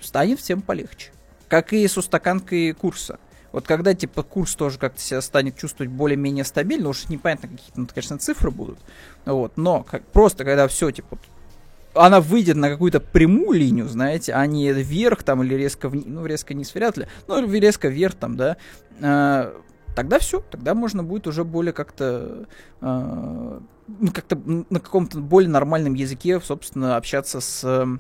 [0.01, 1.13] станет всем полегче.
[1.49, 3.19] Как и с устаканкой курса.
[3.57, 7.87] Вот когда, типа, курс тоже как-то себя станет чувствовать более-менее стабильно, уж непонятно, какие-то, ну,
[7.87, 8.79] конечно, цифры будут,
[9.25, 11.17] вот, но как, просто когда все, типа,
[11.95, 16.27] она выйдет на какую-то прямую линию, знаете, а не вверх там или резко, вниз, ну,
[16.27, 18.59] резко не вряд ли, ну, резко вверх там, да,
[19.01, 19.53] э,
[19.95, 22.45] тогда все, тогда можно будет уже более как-то,
[22.83, 27.99] э, ну, как-то на каком-то более нормальном языке, собственно, общаться с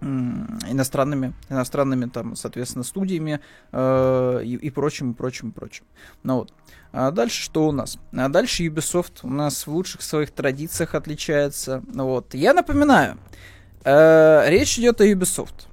[0.00, 3.40] иностранными, иностранными там, соответственно, студиями
[3.72, 5.84] э, и, и прочим, и прочим, и прочим.
[6.22, 6.52] Ну вот.
[6.92, 7.98] А дальше что у нас?
[8.12, 11.82] А дальше Ubisoft у нас в лучших своих традициях отличается.
[11.86, 12.34] Ну вот.
[12.34, 13.18] Я напоминаю,
[13.84, 15.66] э, речь идет о Ubisoft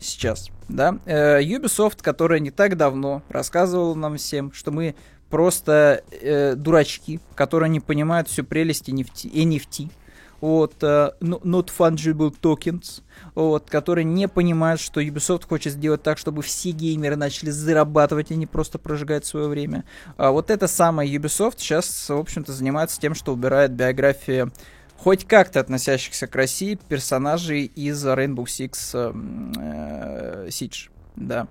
[0.00, 0.98] сейчас, да?
[1.04, 4.94] Э, Ubisoft, которая не так давно рассказывала нам всем, что мы
[5.30, 9.90] просто э, дурачки, которые не понимают всю прелесть NFT, NFT
[10.42, 13.02] вот, uh, not fungible tokens,
[13.34, 18.34] вот, которые не понимают, что Ubisoft хочет сделать так, чтобы все геймеры начали зарабатывать, а
[18.34, 19.84] не просто прожигать свое время.
[20.16, 24.50] А вот это самое Ubisoft сейчас, в общем-то, занимается тем, что убирает биографии
[24.98, 31.48] хоть как-то относящихся к России персонажей из Rainbow Six э, Siege, да.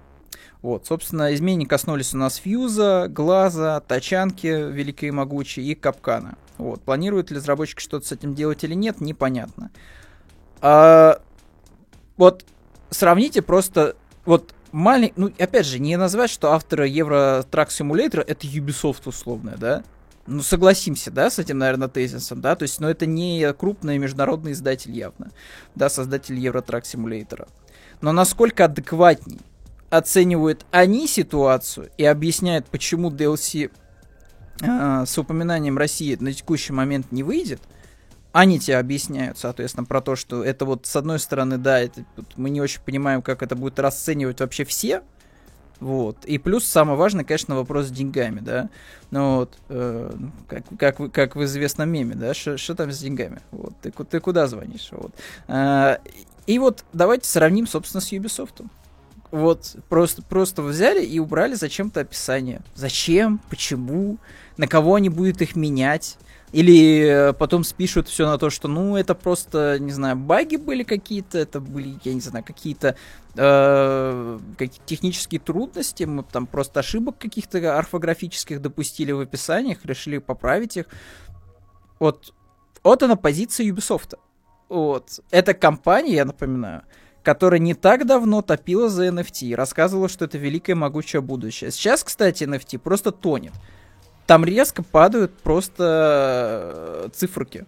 [0.62, 6.36] Вот, собственно, изменения коснулись у нас Фьюза, Глаза, Тачанки Великой и Могучей и Капкана.
[6.58, 6.82] Вот.
[6.82, 9.72] Планируют ли разработчики что-то с этим делать или нет, непонятно.
[10.62, 11.20] А,
[12.18, 12.46] вот
[12.92, 13.96] сравните просто
[14.26, 19.58] вот маленький, ну опять же, не назвать, что авторы Euro Truck Simulator это Ubisoft условная,
[19.58, 19.84] да?
[20.28, 24.52] Ну, согласимся, да, с этим, наверное, тезисом, да, то есть, ну, это не крупный международный
[24.52, 25.32] издатель явно,
[25.74, 27.48] да, создатель Truck Simulator.
[28.02, 29.40] Но насколько адекватней
[29.92, 33.70] оценивают они ситуацию и объясняют, почему DLC
[34.62, 37.62] э, с упоминанием России на текущий момент не выйдет,
[38.32, 42.06] они тебе объясняют, соответственно, про то, что это вот с одной стороны, да, это,
[42.38, 45.04] мы не очень понимаем, как это будет расценивать вообще все,
[45.82, 46.24] вот.
[46.26, 48.70] И плюс самое важное, конечно, вопрос с деньгами, да.
[49.10, 50.12] Ну вот, э,
[50.48, 53.42] как, как, как в известном меме, да, что там с деньгами?
[53.52, 54.88] Вот, ты, ты куда звонишь?
[54.92, 55.12] Вот.
[55.50, 56.00] А,
[56.48, 58.64] и вот давайте сравним, собственно, с Ubisoft.
[59.32, 62.62] Вот, просто, просто взяли и убрали зачем-то описание.
[62.76, 63.40] Зачем?
[63.50, 64.18] Почему?
[64.58, 66.18] На кого они будут их менять?
[66.52, 70.84] Или э, потом спишут все на то, что, ну, это просто, не знаю, баги были
[70.84, 72.98] какие-то, это были, я не знаю, какие-то
[73.36, 80.76] э, какие технические трудности, мы там просто ошибок каких-то орфографических допустили в описаниях, решили поправить
[80.76, 80.88] их.
[82.00, 82.34] Вот,
[82.84, 84.18] вот она позиция Ubisoft.
[84.68, 85.22] Вот.
[85.32, 86.84] Это компания, я напоминаю,
[87.24, 91.72] которая не так давно топила за NFT и рассказывала, что это великое могучее будущее.
[91.72, 93.54] Сейчас, кстати, NFT просто тонет
[94.32, 97.66] там резко падают просто э, циферки.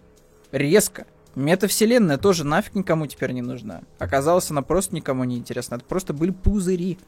[0.50, 1.06] Резко.
[1.34, 3.82] Метавселенная тоже нафиг никому теперь не нужна.
[3.98, 5.74] Оказалось, она просто никому не интересна.
[5.74, 6.98] Это просто были пузыри.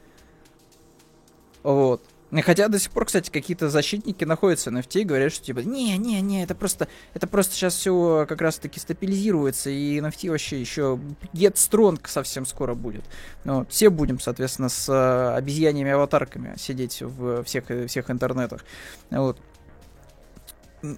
[1.62, 2.02] Вот.
[2.42, 6.42] Хотя до сих пор, кстати, какие-то защитники находятся на NFT и говорят, что типа, не-не-не,
[6.42, 10.98] это просто, это просто сейчас все как раз-таки стабилизируется, и NFT вообще еще
[11.32, 13.04] get strong совсем скоро будет.
[13.44, 18.64] Ну, все будем, соответственно, с э, обезьяньями-аватарками сидеть в всех, всех интернетах.
[19.10, 19.38] Вот.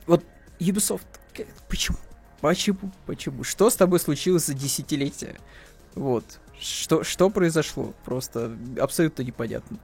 [0.07, 0.25] Вот
[0.59, 1.07] Ubisoft,
[1.69, 1.99] почему?
[2.41, 2.93] Почему?
[3.05, 3.45] Почему?
[3.45, 5.37] Что с тобой случилось за десятилетие?
[5.95, 6.25] Вот.
[6.59, 7.95] Что, что произошло?
[8.05, 9.79] Просто абсолютно непонятно.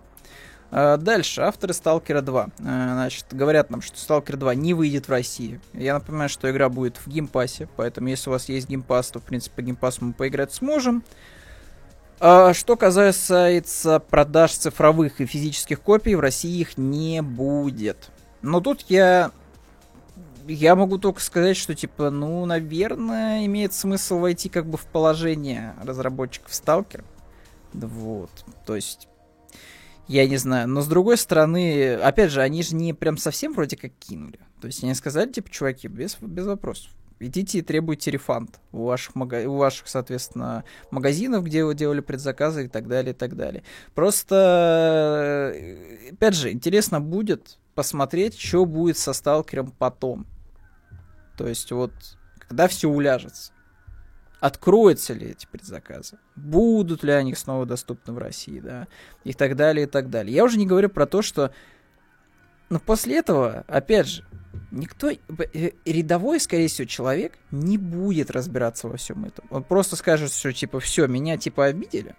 [0.76, 2.42] А, дальше, авторы Сталкера 2.
[2.42, 5.60] А, значит, говорят нам, что Сталкер 2 не выйдет в России.
[5.72, 8.88] Я напоминаю, что игра будет в Game Pass е, поэтому если у вас есть Game
[8.88, 11.04] Pass, то, в принципе, по Game Pass у мы поиграть сможем.
[12.18, 18.10] А, что касается продаж цифровых и физических копий, в России их не будет.
[18.42, 19.30] Но тут я
[20.48, 25.74] я могу только сказать, что, типа, ну, наверное, имеет смысл войти как бы в положение
[25.84, 27.04] разработчиков Сталкер.
[27.72, 28.30] Вот.
[28.66, 29.08] То есть,
[30.08, 30.68] я не знаю.
[30.68, 34.38] Но с другой стороны, опять же, они же не прям совсем вроде как кинули.
[34.60, 36.90] То есть они сказали, типа, чуваки, без, без вопросов.
[37.20, 39.48] Идите и требуйте рефанд у ваших, мага...
[39.48, 43.62] у ваших, соответственно, магазинов, где вы делали предзаказы и так далее, и так далее.
[43.94, 50.26] Просто, э, опять же, интересно будет посмотреть, что будет со сталкером потом.
[51.38, 51.92] То есть вот,
[52.38, 53.53] когда все уляжется
[54.44, 58.88] откроются ли эти предзаказы, будут ли они снова доступны в России, да,
[59.24, 60.34] и так далее, и так далее.
[60.34, 61.50] Я уже не говорю про то, что,
[62.68, 64.26] но после этого, опять же,
[64.70, 69.46] никто, э, рядовой, скорее всего, человек не будет разбираться во всем этом.
[69.48, 72.14] Он просто скажет, что, типа, все, меня, типа, обидели,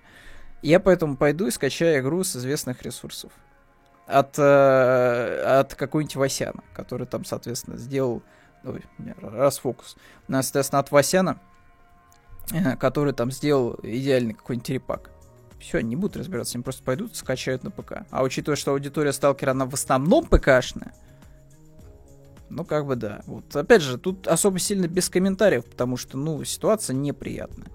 [0.63, 3.31] я поэтому пойду и скачаю игру с известных ресурсов.
[4.07, 8.23] От, э, от какой-нибудь Васяна, который там, соответственно, сделал...
[8.63, 8.81] Ой,
[9.21, 9.95] раз фокус.
[10.27, 11.39] Соответственно, от Васяна
[12.79, 15.09] который там сделал идеальный какой-нибудь репак.
[15.59, 18.05] Все, не будут разбираться, они просто пойдут, скачают на ПК.
[18.11, 20.93] А учитывая, что аудитория Сталкера, она в основном ПКшная,
[22.49, 23.21] ну, как бы да.
[23.25, 27.67] Вот, опять же, тут особо сильно без комментариев, потому что, ну, ситуация неприятная.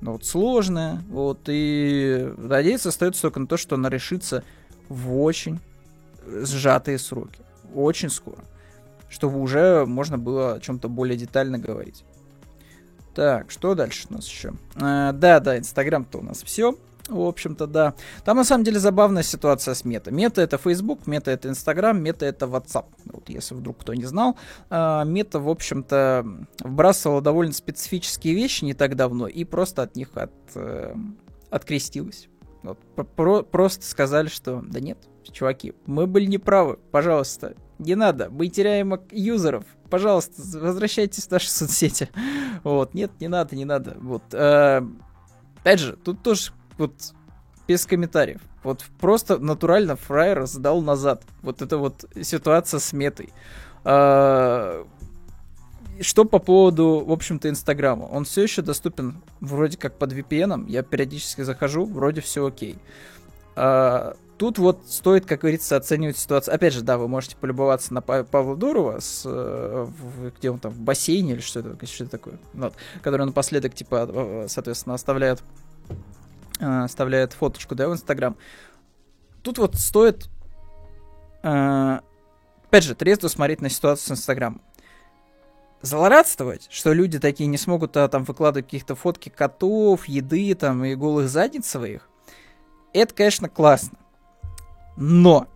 [0.00, 4.42] Но вот сложная, вот, и надеяться остается только на то, что она решится
[4.88, 5.60] в очень
[6.26, 7.40] сжатые сроки.
[7.74, 8.38] Очень скоро.
[9.08, 12.04] Чтобы уже можно было о чем-то более детально говорить.
[13.14, 14.54] Так, что дальше у нас еще?
[14.76, 16.76] А, да, да, Инстаграм-то у нас все.
[17.08, 17.94] В общем-то, да.
[18.24, 20.10] Там на самом деле забавная ситуация с мета.
[20.10, 22.86] Мета это Facebook, мета это Instagram, мета это WhatsApp.
[23.06, 24.38] Вот если вдруг кто не знал.
[24.70, 26.24] А, мета, в общем-то,
[26.60, 30.94] вбрасывала довольно специфические вещи не так давно и просто от них от, э,
[31.50, 32.28] открестилась.
[32.62, 32.78] Вот,
[33.16, 34.98] про, просто сказали, что да нет,
[35.32, 42.08] чуваки, мы были неправы, пожалуйста, не надо, мы теряем юзеров, пожалуйста, возвращайтесь в наши соцсети.
[42.64, 43.98] Вот, нет, не надо, не надо.
[44.00, 44.80] Вот, э,
[45.60, 46.94] опять же, тут тоже вот
[47.68, 48.40] без комментариев.
[48.64, 51.24] Вот просто натурально фраер сдал назад.
[51.42, 53.34] Вот это вот ситуация с метой.
[53.84, 54.86] Э,
[56.00, 58.04] что по поводу, в общем-то, Инстаграма?
[58.04, 60.70] Он все еще доступен вроде как под VPN.
[60.70, 62.78] Я периодически захожу, вроде все окей.
[63.56, 66.52] А, тут вот стоит, как говорится, оценивать ситуацию.
[66.52, 69.86] Опять же, да, вы можете полюбоваться на Павла Дурова, с, э,
[70.36, 74.46] где он там, в бассейне или что это, что такое, вот, который напоследок, типа, э,
[74.48, 75.44] соответственно, оставляет,
[76.58, 78.36] э, оставляет фоточку, да, в Инстаграм.
[79.44, 80.28] Тут вот стоит,
[81.40, 82.02] опять
[82.82, 84.60] же, трезво смотреть на ситуацию с Инстаграмом
[85.82, 90.96] злорадствовать, что люди такие не смогут а, там выкладывать каких-то фотки котов, еды там и
[90.96, 92.08] голых задниц своих,
[92.92, 93.98] это, конечно, классно.
[94.96, 95.46] Но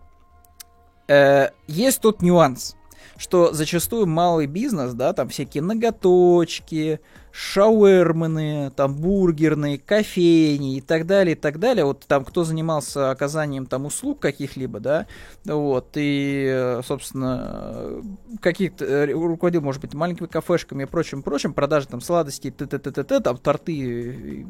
[1.07, 2.75] э, есть тут нюанс.
[3.17, 6.99] что зачастую малый бизнес, да, там всякие ноготочки,
[7.37, 11.85] шауэрманы, там бургерные, кофейни и так далее, и так далее.
[11.85, 15.05] Вот там кто занимался оказанием там услуг каких-либо, да,
[15.45, 18.01] вот, и, собственно,
[18.41, 22.79] каких-то э, руководил, может быть, маленькими кафешками и прочим, прочим, продажи там сладостей, т т
[22.79, 24.47] т т т там торты,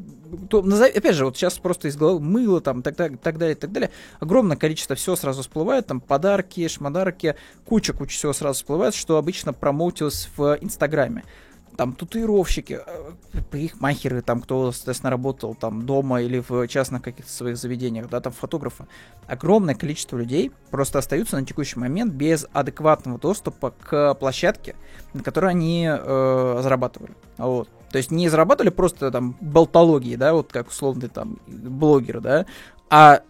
[0.50, 3.73] то, опять же, вот сейчас просто из головы мыло там, так, так, так далее, так
[3.73, 3.91] далее.
[4.21, 10.30] Огромное количество всего сразу всплывает, там подарки, шмодарки, куча-куча всего сразу всплывает, что обычно промоутилось
[10.38, 11.26] в Инстаграме
[11.77, 13.11] там татуировщики, э,
[13.51, 18.33] парикмахеры, там кто, соответственно, работал там дома или в частных каких-то своих заведениях, да, там
[18.33, 18.87] фотографы.
[19.27, 24.75] Огромное количество людей просто остаются на текущий момент без адекватного доступа к площадке,
[25.13, 27.13] на которой они э, зарабатывали.
[27.37, 27.69] Вот.
[27.91, 32.45] То есть не зарабатывали просто там болтологии, да, вот как условный там блогер, да,
[32.89, 33.21] а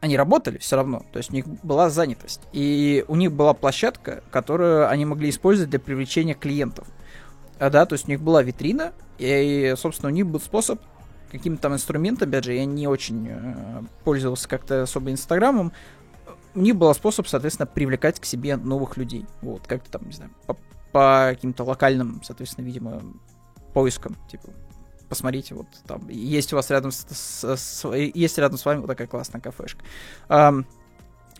[0.00, 2.40] они работали все равно, то есть у них была занятость.
[2.52, 6.86] И у них была площадка, которую они могли использовать для привлечения клиентов.
[7.58, 10.80] А, да, то есть у них была витрина, и, собственно, у них был способ
[11.30, 15.72] каким-то там инструментом, опять же, я не очень э, пользовался как-то особо Инстаграмом,
[16.54, 19.26] у них был способ, соответственно, привлекать к себе новых людей.
[19.40, 20.56] Вот, как-то там, не знаю, по,
[20.92, 23.02] по каким-то локальным, соответственно, видимо,
[23.72, 24.50] поискам, типа,
[25.08, 28.86] посмотрите, вот там есть у вас рядом с, с, с есть рядом с вами вот
[28.88, 29.82] такая классная кафешка.
[30.28, 30.66] Um,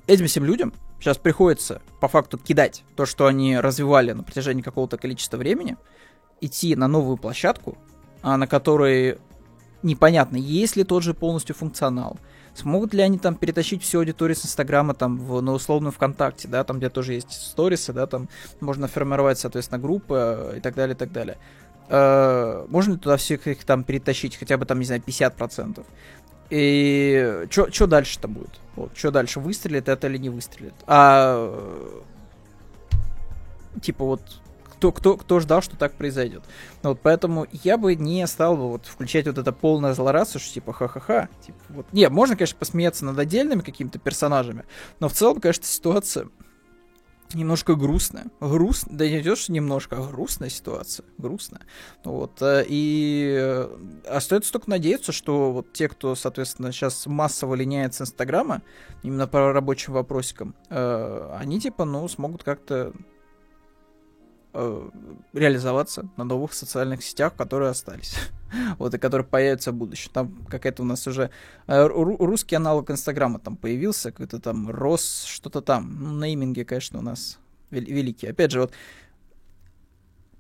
[0.07, 4.99] этим всем людям сейчас приходится по факту кидать то, что они развивали на протяжении какого-то
[4.99, 5.77] количества времени,
[6.43, 7.79] идти на новую площадку,
[8.21, 9.19] а, на которой
[9.83, 12.19] непонятно, есть ли тот же полностью функционал,
[12.55, 16.65] смогут ли они там перетащить всю аудиторию с Инстаграма там в, на условную ВКонтакте, да,
[16.65, 18.29] там где тоже есть сторисы, да, там
[18.61, 21.39] можно формировать, соответственно, группы э, и так далее, и так далее.
[21.89, 25.85] Э, можно ли туда всех их там перетащить, хотя бы там, не знаю, 50%?
[26.51, 28.61] И что дальше-то будет?
[28.77, 30.75] Вот, что дальше, выстрелит это или не выстрелит?
[30.87, 31.51] А
[33.81, 34.42] типа вот
[34.83, 36.43] кто, кто, кто ждал, что так произойдет.
[36.83, 40.73] Вот, поэтому я бы не стал бы вот включать вот это полное злорадство, что типа
[40.73, 41.29] ха-ха-ха.
[41.47, 41.87] Типа, вот.
[41.93, 44.65] Не, можно, конечно, посмеяться над отдельными какими-то персонажами,
[44.99, 46.27] но в целом, конечно, ситуация
[47.35, 48.27] немножко грустная.
[48.41, 51.07] Груст, да не идешь немножко, а грустная ситуация.
[51.19, 51.63] Грустная.
[52.05, 52.43] Вот.
[52.43, 53.69] Э, и э,
[54.09, 58.63] остается только надеяться, что вот те, кто, соответственно, сейчас массово линяет с Инстаграма,
[59.03, 62.93] именно по рабочим вопросикам, э, они типа, ну, смогут как-то
[64.55, 64.91] э,
[65.33, 68.17] реализоваться на новых социальных сетях, которые остались.
[68.79, 70.11] вот, и которые появятся в будущем.
[70.13, 71.31] Там какая-то у нас уже
[71.67, 75.97] э, русский аналог Инстаграма там появился, какой-то там Рос, что-то там.
[76.01, 77.39] Ну, нейминги, конечно, у нас
[77.71, 78.31] вел- великие.
[78.31, 78.73] Опять же, вот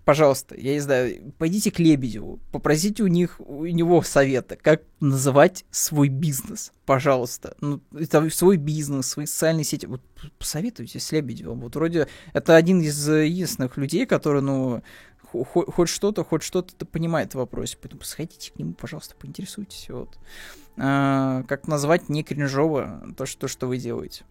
[0.04, 5.64] пожалуйста, я не знаю, пойдите к Лебедеву, попросите у них, у него совета, как называть
[5.70, 7.56] свой бизнес, пожалуйста.
[7.60, 9.86] Ну, это свой бизнес, свои социальные сети.
[9.86, 10.02] Вот
[10.38, 11.60] посоветуйте с Лебедевым.
[11.60, 14.82] Вот вроде это один из единственных людей, который, ну,
[15.32, 17.78] хоть что-то, хоть что-то понимает в вопросе.
[17.80, 19.88] Поэтому сходите к нему, пожалуйста, поинтересуйтесь.
[19.88, 20.18] Вот.
[20.76, 24.24] А, как назвать не кринжово то, что, то, что вы делаете.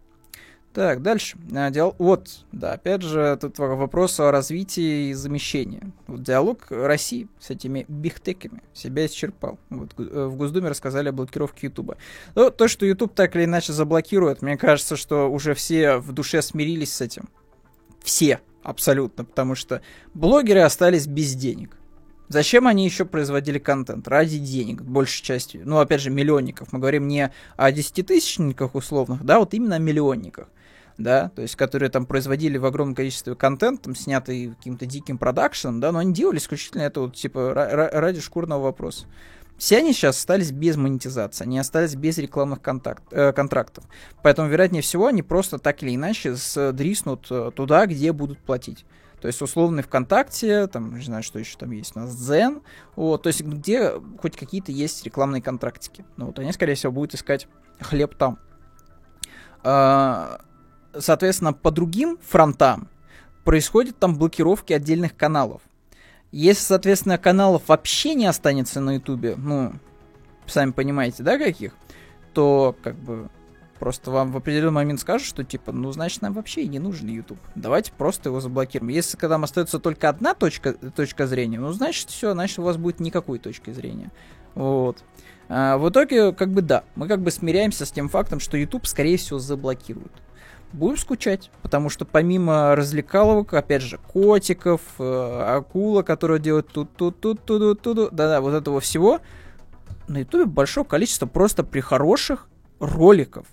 [0.72, 1.36] Так, дальше.
[1.54, 1.94] А, диал...
[1.98, 5.82] Вот, да, опять же, тут вопрос о развитии и замещении.
[6.06, 9.58] Вот диалог России с этими бихтеками себя исчерпал.
[9.68, 11.98] Вот, э, в Госдуме рассказали о блокировке Ютуба.
[12.34, 16.40] Ну, то, что Ютуб так или иначе заблокирует, мне кажется, что уже все в душе
[16.40, 17.28] смирились с этим.
[18.02, 19.82] Все абсолютно, потому что
[20.14, 21.76] блогеры остались без денег.
[22.28, 24.08] Зачем они еще производили контент?
[24.08, 25.62] Ради денег, большей частью.
[25.66, 26.72] Ну, опять же, миллионников.
[26.72, 30.48] Мы говорим не о десятитысячниках условных, да, вот именно о миллионниках.
[30.98, 35.80] Да, то есть, которые там производили в огромном количестве контент, там, снятый каким-то диким продакшеном,
[35.80, 39.06] да, но они делали исключительно это вот, типа, ради шкурного вопроса.
[39.56, 43.84] Все они сейчас остались без монетизации, они остались без рекламных контакт, э, контрактов.
[44.22, 48.84] Поэтому, вероятнее всего, они просто так или иначе сдриснут э, туда, где будут платить.
[49.20, 52.60] То есть условный ВКонтакте, там, не знаю, что еще там есть у нас, Zen,
[52.96, 56.04] вот, то есть где хоть какие-то есть рекламные контрактики.
[56.16, 57.46] Ну вот они, скорее всего, будут искать
[57.80, 58.40] хлеб там.
[59.62, 60.40] А,
[60.98, 62.88] соответственно, по другим фронтам
[63.44, 65.62] происходят там блокировки отдельных каналов.
[66.30, 69.74] Если, соответственно, каналов вообще не останется на Ютубе, ну,
[70.46, 71.74] сами понимаете, да, каких,
[72.32, 73.28] то, как бы,
[73.78, 77.08] просто вам в определенный момент скажут, что, типа, ну, значит, нам вообще и не нужен
[77.08, 77.40] YouTube.
[77.54, 78.90] Давайте просто его заблокируем.
[78.90, 82.78] Если когда нам остается только одна точка, точка зрения, ну, значит, все, значит, у вас
[82.78, 84.10] будет никакой точки зрения.
[84.54, 85.04] Вот.
[85.48, 88.86] А, в итоге, как бы, да, мы как бы смиряемся с тем фактом, что YouTube,
[88.86, 90.12] скорее всего, заблокируют
[90.72, 97.20] будем скучать, потому что помимо развлекаловок, опять же, котиков, э, акула, которая делает тут тут
[97.20, 99.20] тут тут тут тут да-да, вот этого всего,
[100.08, 102.48] на ютубе большое количество просто при хороших
[102.80, 103.46] роликов,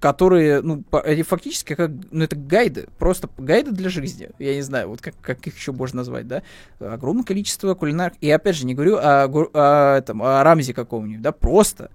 [0.00, 4.30] которые, ну, они фактически как, ну, это гайды, просто гайды для жизни.
[4.38, 6.42] Я не знаю, вот как, как их еще можно назвать, да?
[6.80, 8.20] Огромное количество кулинарных.
[8.22, 11.90] И опять же, не говорю о, о, этом, о Рамзе каком-нибудь, да, просто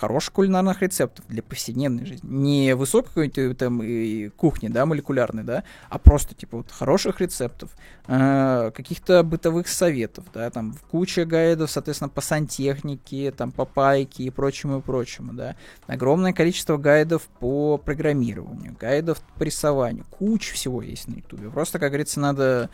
[0.00, 2.26] хороших кулинарных рецептов для повседневной жизни.
[2.26, 7.70] Не высокой какой-то там и кухни, да, молекулярной, да, а просто, типа, вот хороших рецептов,
[8.06, 14.30] э, каких-то бытовых советов, да, там куча гайдов, соответственно, по сантехнике, там, по пайке и
[14.30, 15.54] прочему и прочему, да.
[15.86, 21.50] Огромное количество гайдов по программированию, гайдов по рисованию, куча всего есть на ютубе.
[21.50, 22.70] Просто, как говорится, надо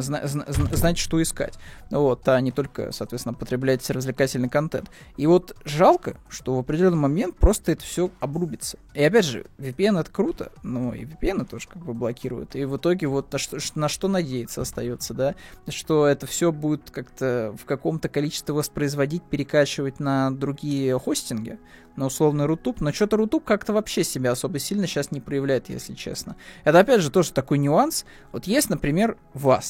[0.00, 1.54] зна- зна- знать, что искать.
[1.90, 4.90] Вот, а не только, соответственно, потреблять развлекательный контент.
[5.16, 8.78] И вот жалко, что в определенный момент просто это все обрубится.
[8.94, 12.56] И опять же, VPN это круто, но и VPN тоже как бы блокируют.
[12.56, 15.34] И в итоге вот на что, на что надеяться остается, да,
[15.68, 21.58] что это все будет как-то в каком-то количестве воспроизводить, перекачивать на другие хостинги,
[21.96, 25.94] на условный Rutube, но что-то Rutube как-то вообще себя особо сильно сейчас не проявляет, если
[25.94, 26.36] честно.
[26.64, 28.04] Это опять же тоже такой нюанс.
[28.32, 29.67] Вот есть, например, WASD.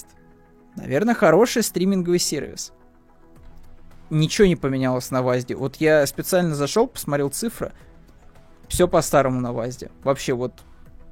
[0.77, 2.73] Наверное, хороший стриминговый сервис.
[4.11, 5.55] Ничего не поменялось на WASD е.
[5.55, 7.73] Вот я специально зашел, посмотрел цифры.
[8.69, 9.91] Все по-старому на WASD е.
[10.03, 10.53] Вообще вот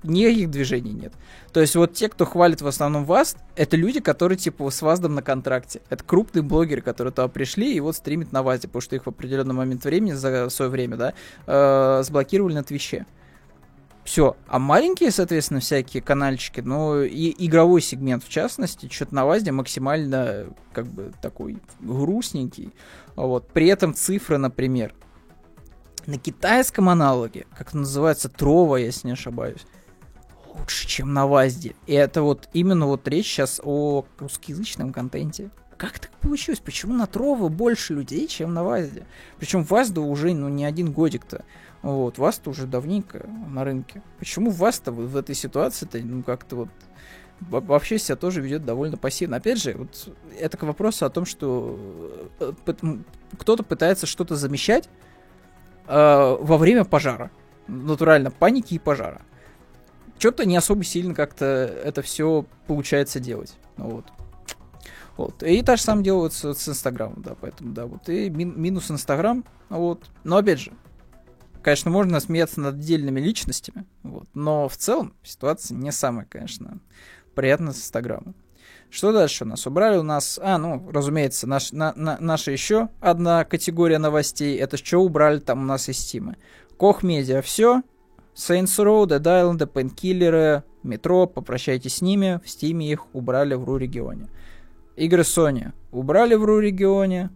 [0.03, 1.13] никаких движений нет.
[1.53, 5.04] То есть вот те, кто хвалит в основном WASD, это люди, которые типа с WASD
[5.04, 5.83] ом на контракте.
[5.89, 9.05] Это крупные блогеры, которые туда пришли и вот стримят на WASD е, потому что их
[9.05, 11.15] в определенный момент времени, за свое время, да,
[11.47, 13.07] э, заблокировали на Твиче.
[14.07, 14.37] Все.
[14.47, 20.47] А маленькие, соответственно, всякие канальчики, ну, и игровой сегмент, в частности, что-то на ВАЗде максимально,
[20.73, 22.73] как бы, такой грустненький.
[23.17, 23.49] Вот.
[23.49, 24.95] При этом цифры, например,
[26.07, 29.67] на китайском аналоге, как называется, Трова, если не ошибаюсь,
[30.55, 31.75] лучше, чем на ВАЗде.
[31.89, 35.51] И это вот именно вот речь сейчас о русскоязычном контенте.
[35.77, 36.61] Как так получилось?
[36.61, 39.05] Почему на Трово больше людей, чем на ВАЗде?
[39.39, 41.45] Причем ВАЗда уже, ну, не один годик-то.
[41.87, 44.03] Вот, ВАЗ-то уже давненько на рынке.
[44.18, 46.68] Почему ВАЗ-то в этой ситуации-то, ну, как-то вот
[47.41, 49.37] вообще себя тоже ведет довольно пассивно.
[49.37, 50.09] Опять же, вот
[50.39, 52.53] это к вопросу о том, что э,
[53.39, 54.89] кто-то пытается что-то замещать
[55.87, 57.30] э, во время пожара.
[57.68, 59.22] Натурально, паники и пожара
[60.18, 63.55] что-то не особо сильно как-то это все получается делать.
[63.76, 64.07] Ну вот.
[65.16, 65.43] Вот.
[65.43, 68.09] И та же самое делают с, с Инстаграмом, да, поэтому, да, вот.
[68.09, 70.05] И мин, минус Инстаграм, вот.
[70.24, 70.72] Но опять же,
[71.67, 74.29] конечно, можно смеяться над отдельными личностями, вот.
[74.35, 76.79] Но в целом ситуация не самая, конечно,
[77.35, 78.37] приятная с Инстаграмом.
[78.89, 79.67] Что дальше у нас?
[79.67, 80.39] Убрали у нас...
[80.41, 84.57] А, ну, разумеется, наш, на, на, наша еще одна категория новостей.
[84.57, 86.37] Это что убрали там у нас из Стима.
[86.77, 87.83] Кох Медиа все.
[88.37, 94.29] Saints Row, Dead Island, Painkiller, Метро, попрощайтесь с ними, в Стиме их убрали в RU-регионе.
[94.95, 97.31] Игры Sony убрали в RU-регионе,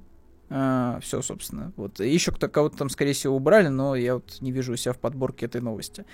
[0.50, 1.72] а, все, собственно.
[1.76, 2.00] Вот.
[2.00, 4.98] Еще кто кого-то там, скорее всего, убрали, но я вот не вижу у себя в
[4.98, 6.04] подборке этой новости.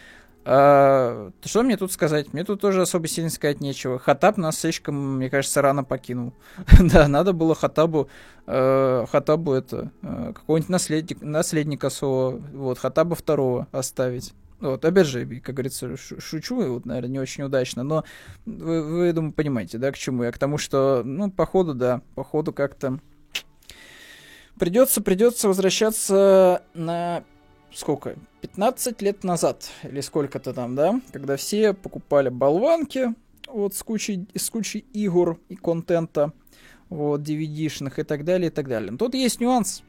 [0.45, 2.33] А, что мне тут сказать?
[2.35, 3.99] Мне тут тоже особо сильно сказать нечего.
[3.99, 6.35] Хатаб нас слишком, мне кажется, рано покинул.
[6.81, 8.09] да, надо было Хатабу,
[8.47, 14.35] э, Хатабу это, э, какого-нибудь наследник, наследника Со, вот, Хатаба второго оставить.
[14.61, 18.05] Вот, опять же, как говорится, шучу, вот, наверное, не очень удачно, но
[18.47, 20.33] вы, вы, думаю, понимаете, да, к чему я?
[20.33, 23.01] К тому, что, ну, походу, да, походу как-то
[24.59, 27.25] придется, придется возвращаться на
[27.73, 28.17] сколько?
[28.41, 33.15] 15 лет назад, или сколько-то там, да, когда все покупали болванки,
[33.49, 36.33] вот, с кучей, с кучей игр и контента,
[36.89, 38.91] вот, DVD-шных и так далее, и так далее.
[38.93, 39.83] Но тут есть нюанс,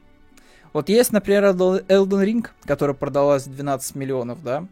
[0.72, 4.66] вот есть, например, Elden Ring, которая продалась 12 миллионов, да,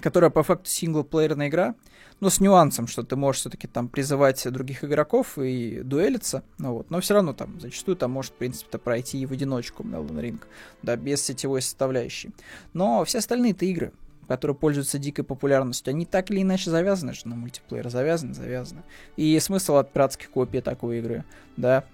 [0.00, 1.74] которая по факту синглплеерная игра,
[2.20, 6.90] но с нюансом, что ты можешь все-таки там призывать других игроков и дуэлиться, ну вот,
[6.90, 10.40] но все равно там зачастую там может, в принципе-то пройти и в одиночку Elden Ring,
[10.82, 12.30] да, без сетевой составляющей.
[12.72, 13.92] Но все остальные-то игры,
[14.28, 18.82] которые пользуются дикой популярностью, они так или иначе завязаны же на мультиплеер, завязаны, завязаны.
[19.16, 21.24] И смысл от пиратских копий такой игры,
[21.56, 21.84] да,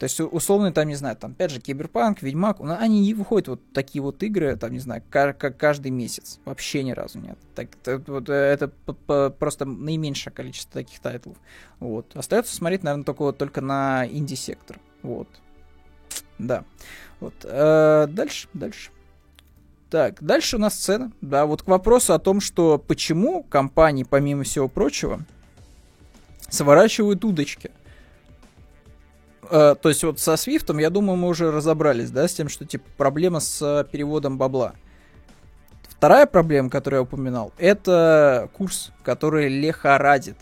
[0.00, 3.60] то есть, условно, там, не знаю, там, опять же, Киберпанк, Ведьмак, они не выходят вот
[3.74, 6.40] такие вот игры, там, не знаю, как каждый месяц.
[6.46, 7.36] Вообще ни разу нет.
[7.54, 8.68] Так, это, вот, это
[9.38, 11.36] просто наименьшее количество таких тайтлов.
[11.80, 12.16] Вот.
[12.16, 14.80] Остается смотреть, наверное, только, вот, только на инди-сектор.
[15.02, 15.28] Вот.
[16.38, 16.64] Да.
[17.20, 17.34] Вот.
[17.42, 18.92] Э, дальше, дальше.
[19.90, 21.12] Так, дальше у нас сцена.
[21.20, 25.20] Да, вот к вопросу о том, что почему компании, помимо всего прочего,
[26.48, 27.70] сворачивают удочки.
[29.50, 32.64] Э, то есть вот со Свифтом, я думаю, мы уже разобрались, да, с тем, что
[32.64, 34.74] типа проблема с э, переводом бабла.
[35.88, 40.36] Вторая проблема, которую я упоминал, это курс, который лихорадит.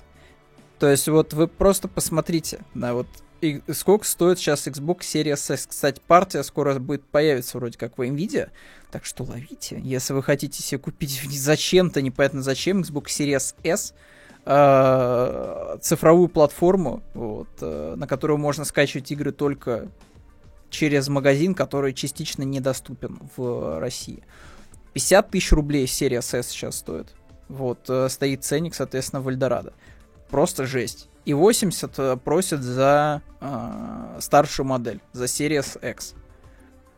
[0.78, 3.08] То есть вот вы просто посмотрите на вот
[3.40, 5.66] и сколько стоит сейчас Xbox Series S.
[5.68, 8.50] Кстати, партия скоро будет появиться вроде как в NVIDIA,
[8.90, 9.80] так что ловите.
[9.82, 13.94] Если вы хотите себе купить зачем-то, непонятно зачем, Xbox Series S,
[14.48, 19.88] цифровую платформу, вот, э, на которую можно скачивать игры только
[20.70, 24.22] через магазин, который частично недоступен в России.
[24.94, 27.08] 50 тысяч рублей серия S сейчас стоит.
[27.48, 29.72] Вот, э, стоит ценник, соответственно, в Эльдорадо.
[30.30, 31.08] Просто жесть.
[31.24, 36.14] И 80 э, просят за э, старшую модель, за Series X.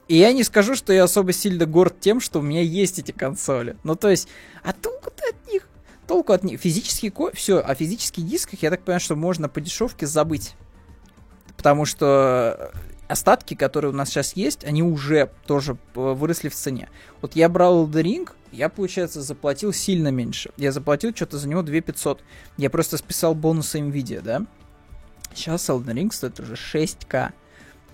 [0.08, 3.12] И я не скажу, что я особо сильно горд тем, что у меня есть эти
[3.12, 3.76] консоли.
[3.84, 4.28] Ну, то есть,
[4.64, 5.68] а толку-то от них?
[6.10, 6.60] Толку от них?
[6.60, 7.30] Физический ко...
[7.34, 10.56] Все, о физических дисках, я так понимаю, что можно по дешевке забыть.
[11.56, 12.72] Потому что
[13.06, 16.88] остатки, которые у нас сейчас есть, они уже тоже э, выросли в цене.
[17.20, 20.50] Вот я брал Elden Ring, я, получается, заплатил сильно меньше.
[20.56, 22.24] Я заплатил что-то за него 2 500.
[22.56, 24.44] Я просто списал бонусы NVIDIA, да?
[25.32, 27.30] Сейчас Elden Ring стоит уже 6к.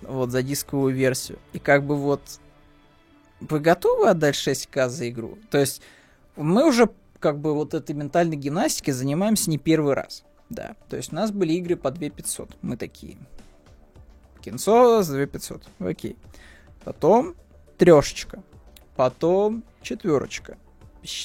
[0.01, 1.37] Вот, за дисковую версию.
[1.53, 2.21] И как бы вот...
[3.41, 5.37] Вы готовы отдать 6к за игру?
[5.51, 5.83] То есть,
[6.35, 6.89] мы уже
[7.19, 10.23] как бы вот этой ментальной гимнастикой занимаемся не первый раз.
[10.49, 12.57] Да, то есть у нас были игры по 2 500.
[12.61, 13.17] Мы такие,
[14.41, 15.63] Кинцо за 2500.
[15.79, 16.15] Окей.
[16.83, 17.35] Потом
[17.77, 18.41] трешечка.
[18.95, 20.57] Потом четверочка.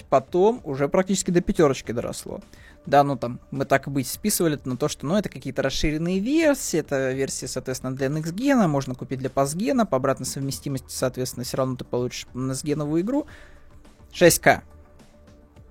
[0.08, 2.40] Потом уже практически до пятерочки доросло.
[2.84, 6.80] Да, ну там, мы так быть списывали на то, что, ну, это какие-то расширенные версии,
[6.80, 11.76] это версии, соответственно, для NextGen, можно купить для PassGen, по обратной совместимости, соответственно, все равно
[11.76, 13.26] ты получишь next игру.
[14.12, 14.62] 6К.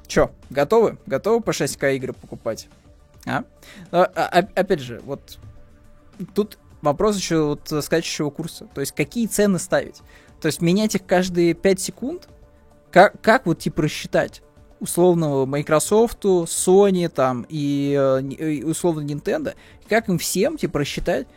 [0.07, 0.97] Чё, готовы?
[1.05, 2.67] Готовы по 6К игры покупать?
[3.25, 3.43] А?
[3.91, 5.39] а, а опять же, вот
[6.33, 8.67] тут вопрос еще вот скачущего курса.
[8.73, 10.01] То есть какие цены ставить?
[10.41, 12.27] То есть менять их каждые 5 секунд?
[12.91, 14.41] Как, как вот типа рассчитать?
[14.81, 17.91] условного Microsoft, Sony там и,
[18.39, 19.53] и условно Nintendo,
[19.87, 21.27] как им всем типа рассчитать,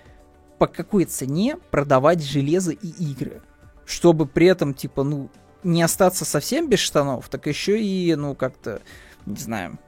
[0.59, 3.43] по какой цене продавать железо и игры,
[3.85, 5.29] чтобы при этом типа ну
[5.65, 8.81] не остаться совсем без штанов, так еще и ну как-то
[9.27, 9.79] не знаю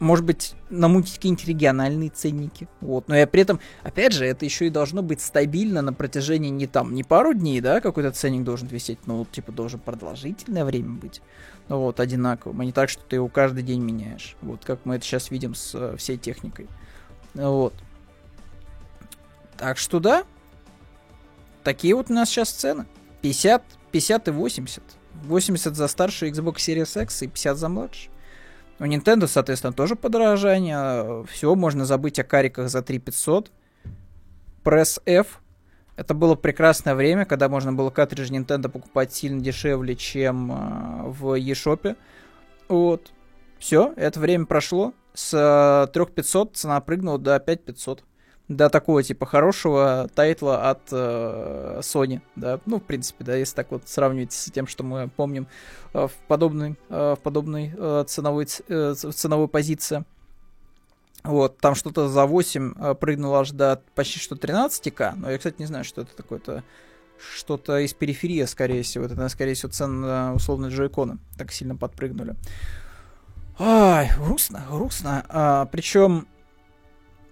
[0.00, 2.68] может быть, намутить какие-нибудь региональные ценники.
[2.80, 3.08] Вот.
[3.08, 6.66] Но и при этом, опять же, это еще и должно быть стабильно на протяжении не
[6.66, 10.94] там, не пару дней, да, какой-то ценник должен висеть, но вот, типа, должен продолжительное время
[10.94, 11.20] быть.
[11.68, 14.36] Ну вот, одинаковым, а не так, что ты его каждый день меняешь.
[14.40, 16.66] Вот, как мы это сейчас видим с э, всей техникой.
[17.34, 17.74] Вот.
[19.56, 20.24] Так что да,
[21.64, 22.86] такие вот у нас сейчас цены.
[23.20, 24.82] 50, 50 и 80.
[25.24, 28.10] 80 за старший Xbox Series X и 50 за младший.
[28.80, 31.24] У Nintendo, соответственно, тоже подорожание.
[31.26, 33.50] Все, можно забыть о кариках за 3500.
[34.62, 35.40] Press F.
[35.96, 41.40] Это было прекрасное время, когда можно было картридж Nintendo покупать сильно дешевле, чем э, в
[41.40, 41.96] eShop.
[42.68, 43.12] Вот.
[43.58, 44.92] Все, это время прошло.
[45.14, 48.04] С 3500 цена прыгнула до 5500
[48.48, 53.70] до такого типа хорошего тайтла от э, Sony, да, ну в принципе, да, если так
[53.70, 55.46] вот сравнивать с тем, что мы помним
[55.92, 60.04] э, в подобной, э, в подобной э, ценовой э, ценовой позиции.
[61.24, 65.56] Вот, там что-то за 8 э, прыгнуло аж до почти что 13к, но я, кстати,
[65.58, 66.64] не знаю, что это такое-то,
[67.18, 72.34] что-то из периферии, скорее всего, это, скорее всего, цены условно джойконы так сильно подпрыгнули.
[73.58, 75.26] Ай, грустно, грустно.
[75.28, 76.28] А, причем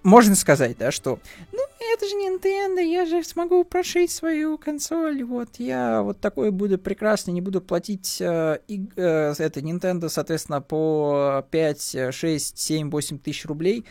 [0.07, 1.18] можно сказать, да, что
[1.52, 6.78] ну, это же Nintendo, я же смогу прошить свою консоль, вот, я вот такой буду
[6.78, 13.18] прекрасный, не буду платить э, и, э, это Nintendo, соответственно, по 5, 6, 7, 8
[13.18, 13.84] тысяч рублей.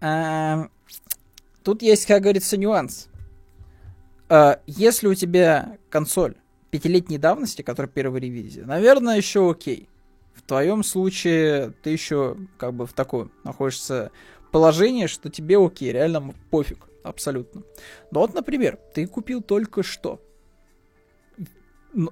[0.00, 0.68] А,
[1.64, 3.08] тут есть, как говорится, нюанс.
[4.28, 6.36] А, если у тебя консоль
[6.70, 9.88] пятилетней давности, которая первая ревизия, наверное, еще окей.
[10.34, 14.12] В твоем случае ты еще как бы в такой находишься
[14.56, 17.62] положение, что тебе окей, реально пофиг, абсолютно.
[18.10, 20.18] Но вот, например, ты купил только что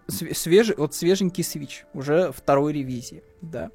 [0.09, 3.71] свежий, вот свеженький Switch, уже второй ревизии, да,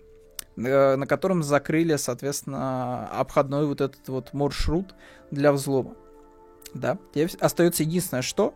[0.55, 4.93] на котором закрыли, соответственно, обходной вот этот вот маршрут
[5.32, 5.95] для взлома.
[6.76, 8.53] Да, тебе остается единственное, что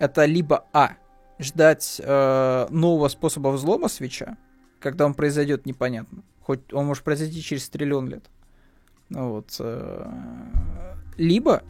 [0.00, 0.96] это либо А,
[1.38, 4.36] ждать э, нового способа взлома свеча,
[4.80, 6.24] когда он произойдет, непонятно.
[6.40, 8.24] Хоть он может произойти через триллион лет.
[9.14, 9.56] Вот.
[9.58, 10.10] Э,
[11.16, 11.62] либо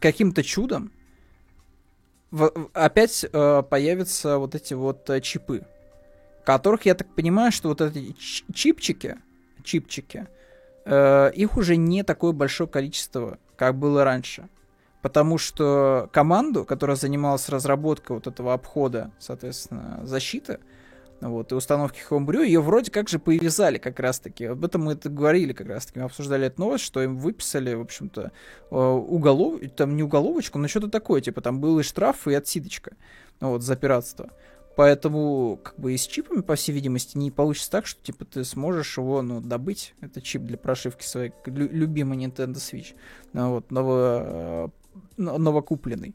[0.00, 0.90] каким-то чудом
[2.72, 5.64] опять э, появятся вот эти вот э, чипы,
[6.44, 8.14] которых, я так понимаю, что вот эти
[8.52, 9.16] чипчики,
[9.62, 10.28] чипчики,
[10.86, 14.50] их уже не такое большое количество, как было раньше.
[15.00, 20.60] Потому что команду, которая занималась разработкой вот этого обхода, соответственно, защиты,
[21.28, 24.44] вот, и установки Homebrew, ее вроде как же повязали как раз-таки.
[24.44, 25.98] Об этом мы это говорили как раз-таки.
[25.98, 28.30] Мы обсуждали эту новость, что им выписали, в общем-то,
[28.70, 29.60] э, уголов...
[29.74, 32.92] там не уголовочку, но что-то такое, типа там был и штраф, и отсидочка,
[33.40, 34.30] вот, за пиратство.
[34.76, 38.44] Поэтому, как бы, и с чипами, по всей видимости, не получится так, что, типа, ты
[38.44, 39.94] сможешь его, ну, добыть.
[40.02, 42.94] Это чип для прошивки своей лю- любимой Nintendo Switch.
[43.32, 44.72] Вот, ново,
[45.16, 46.14] э, новокупленный.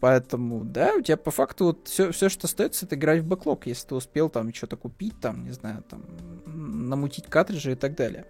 [0.00, 3.66] Поэтому, да, у тебя по факту вот все, все, что остается, это играть в бэклог,
[3.66, 6.04] если ты успел там что-то купить, там, не знаю, там,
[6.46, 8.26] намутить картриджи и так далее.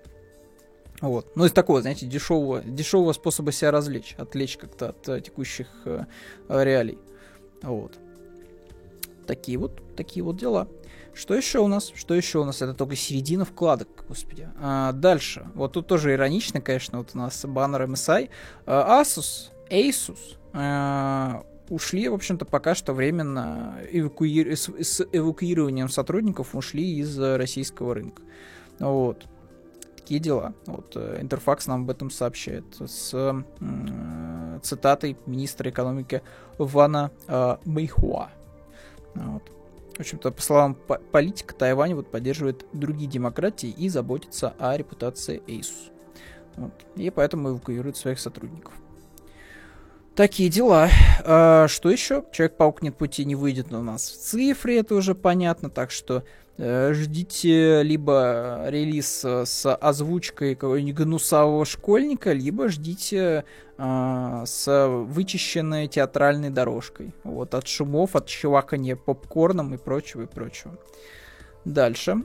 [1.01, 1.37] Вот.
[1.37, 6.07] Ну, из такого, знаете, дешевого, дешевого способа себя развлечь, отвлечь как-то от uh, текущих uh,
[6.49, 6.99] реалий.
[7.63, 7.99] Вот.
[9.27, 10.69] Такие вот, такие вот дела.
[11.15, 11.93] Что еще у нас?
[11.95, 12.63] Что еще у нас?
[12.63, 14.49] Это только середина вкладок, господи.
[14.61, 15.49] А, дальше.
[15.55, 18.31] Вот тут тоже иронично, конечно, вот у нас баннер MSI.
[18.67, 24.55] А, Asus, Asus а, ушли, в общем-то, пока что временно эвакуи...
[24.55, 24.69] с,
[25.13, 28.23] эвакуированием сотрудников ушли из российского рынка.
[28.79, 29.27] Вот.
[29.97, 30.55] Такие дела.
[30.67, 36.23] Вот Интерфакс нам об этом сообщает с э, цитатой министра экономики
[36.57, 38.31] Вана э, Мэйхуа.
[39.15, 39.43] Вот.
[39.97, 40.77] В общем-то, по словам
[41.11, 45.91] политика, Тайвань вот поддерживает другие демократии и заботится о репутации Asus.
[46.57, 46.73] Вот.
[46.97, 48.75] И поэтому эвакуирует своих сотрудников.
[50.19, 50.89] Такие дела.
[51.25, 52.25] А, что еще?
[52.33, 56.25] Человек-паук нет пути не выйдет у нас в цифре, это уже понятно, так что
[56.57, 63.45] э, ждите либо релиз с озвучкой какого-нибудь гнусавого школьника, либо ждите
[63.79, 67.15] э, с вычищенной театральной дорожкой.
[67.23, 70.77] Вот от шумов, от чуваканья попкорном и прочего, и прочего.
[71.65, 72.25] Дальше.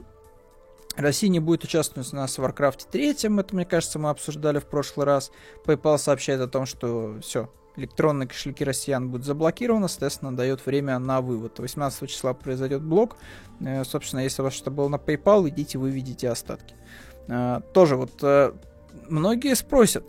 [0.96, 4.66] Россия не будет участвовать у нас в Warcraft 3, это, мне кажется, мы обсуждали в
[4.66, 5.32] прошлый раз.
[5.64, 11.20] PayPal сообщает о том, что все, электронные кошельки россиян будут заблокированы, соответственно, дает время на
[11.20, 11.58] вывод.
[11.58, 13.16] 18 числа произойдет блок.
[13.60, 16.76] Э, собственно, если у вас что-то было на PayPal, идите, выведите остатки.
[17.28, 18.52] Э, тоже вот э,
[19.08, 20.04] многие спросят,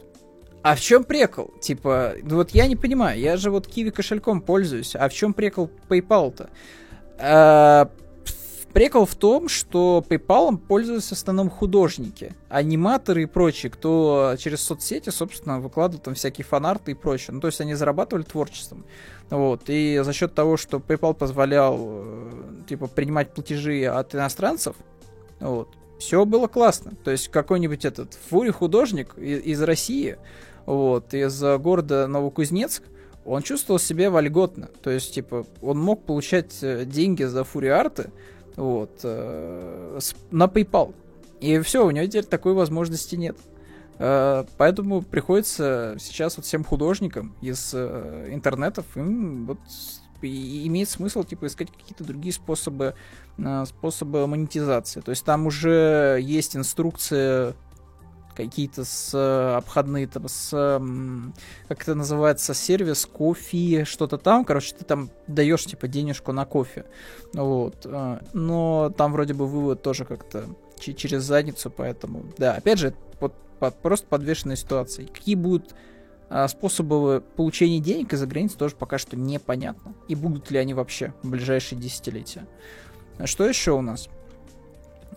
[0.61, 1.53] а в чем прикол?
[1.61, 5.33] Типа, ну вот я не понимаю, я же вот Kiwi кошельком пользуюсь, а в чем
[5.33, 6.49] прикол PayPal-то?
[8.75, 15.11] Прикол в том, что PayPal пользуются в основном художники, аниматоры и прочие, кто через соцсети,
[15.11, 17.35] собственно, выкладывают там всякие фанарты и прочее.
[17.35, 18.83] Ну, то есть они зарабатывали творчеством.
[19.29, 19.61] Вот.
[19.67, 22.31] И за счет того, что PayPal позволял, э,
[22.67, 24.75] типа, принимать платежи от иностранцев,
[25.39, 26.97] вот, все было классно.
[27.01, 30.17] То есть какой-нибудь этот фури художник из, из России,
[30.65, 32.83] вот, из города Новокузнецк,
[33.23, 34.69] он чувствовал себя вольготно.
[34.83, 38.11] То есть, типа, он мог получать э, деньги за фури арты,
[38.55, 39.99] вот, э,
[40.31, 40.93] на PayPal.
[41.41, 43.37] И все, у него теперь такой возможности нет.
[43.99, 49.59] Э, поэтому приходится сейчас вот всем художникам из э, интернетов им вот
[50.21, 52.95] и имеет смысл типа искать какие-то другие способы
[53.65, 55.01] способы монетизации.
[55.01, 57.53] То есть там уже есть инструкция
[58.35, 60.49] какие-то с э, обходные, там, с,
[61.67, 66.85] как это называется, сервис, кофе, что-то там, короче, ты там даешь, типа, денежку на кофе,
[67.33, 70.45] вот, э, но там вроде бы вывод тоже как-то
[70.79, 75.07] через задницу, поэтому, да, опять же, под, под, просто подвешенная ситуация.
[75.07, 75.73] Какие будут
[76.29, 79.93] а, способы получения денег из-за границы тоже пока что непонятно.
[80.07, 82.47] И будут ли они вообще в ближайшие десятилетия.
[83.23, 84.09] Что еще у нас?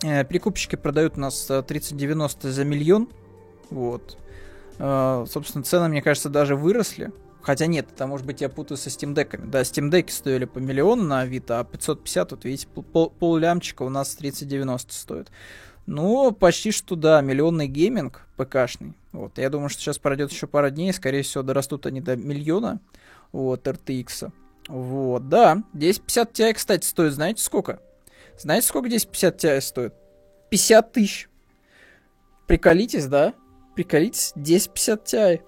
[0.03, 3.09] Э, перекупщики продают у нас 3090 э, за миллион.
[3.69, 4.17] Вот.
[4.77, 7.11] Э, собственно, цены, мне кажется, даже выросли.
[7.41, 9.49] Хотя нет, это может быть я путаю со Steam Deck'ами.
[9.49, 13.83] Да, Steam Deck'и стоили по миллиону на Авито, а 550, вот видите, пол, пол лямчика
[13.83, 15.31] у нас 3090 стоит.
[15.85, 18.93] Ну, почти что да, миллионный гейминг ПКшный.
[19.11, 22.79] Вот, я думаю, что сейчас пройдет еще пара дней, скорее всего, дорастут они до миллиона,
[23.31, 24.31] вот, RTX.
[24.67, 27.79] Вот, да, 1050 Ti, кстати, стоит, знаете сколько?
[28.39, 29.93] Знаете, сколько здесь 50 Ti стоит?
[30.49, 31.29] 50 тысяч.
[32.47, 33.33] Приколитесь, да?
[33.75, 35.41] Приколитесь, 1050 Ti.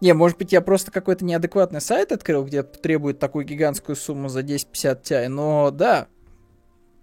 [0.00, 4.40] Не, может быть, я просто какой-то неадекватный сайт открыл, где требует такую гигантскую сумму за
[4.40, 6.08] 1050 Ti, но да,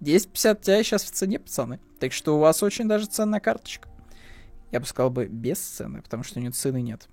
[0.01, 1.79] 1050 Ti сейчас в цене, пацаны.
[1.99, 3.89] Так что у вас очень даже ценная карточка.
[4.71, 7.07] Я бы сказал бы без цены, потому что у нее цены нет.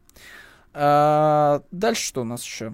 [0.72, 2.72] А, дальше что у нас еще?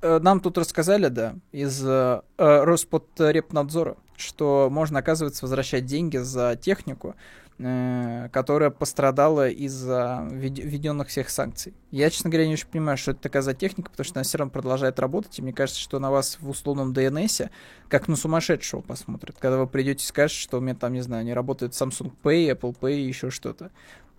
[0.00, 6.56] Э, нам тут рассказали, да, из э, э Роспотребнадзора, что можно, оказывается, возвращать деньги за
[6.56, 7.14] технику,
[7.58, 11.74] э, которая пострадала из-за введенных всех санкций.
[11.90, 14.38] Я, честно говоря, не очень понимаю, что это такая за техника, потому что она все
[14.38, 17.50] равно продолжает работать, и мне кажется, что на вас в условном DNS
[17.88, 21.24] как на сумасшедшего посмотрят, когда вы придете и скажете, что у меня там, не знаю,
[21.24, 23.70] не работает Samsung Pay, Apple Pay и еще что-то.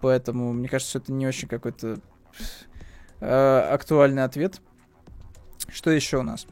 [0.01, 1.99] Поэтому, мне кажется, что это не очень какой-то
[3.21, 4.59] э, актуальный ответ.
[5.71, 6.45] Что еще у нас?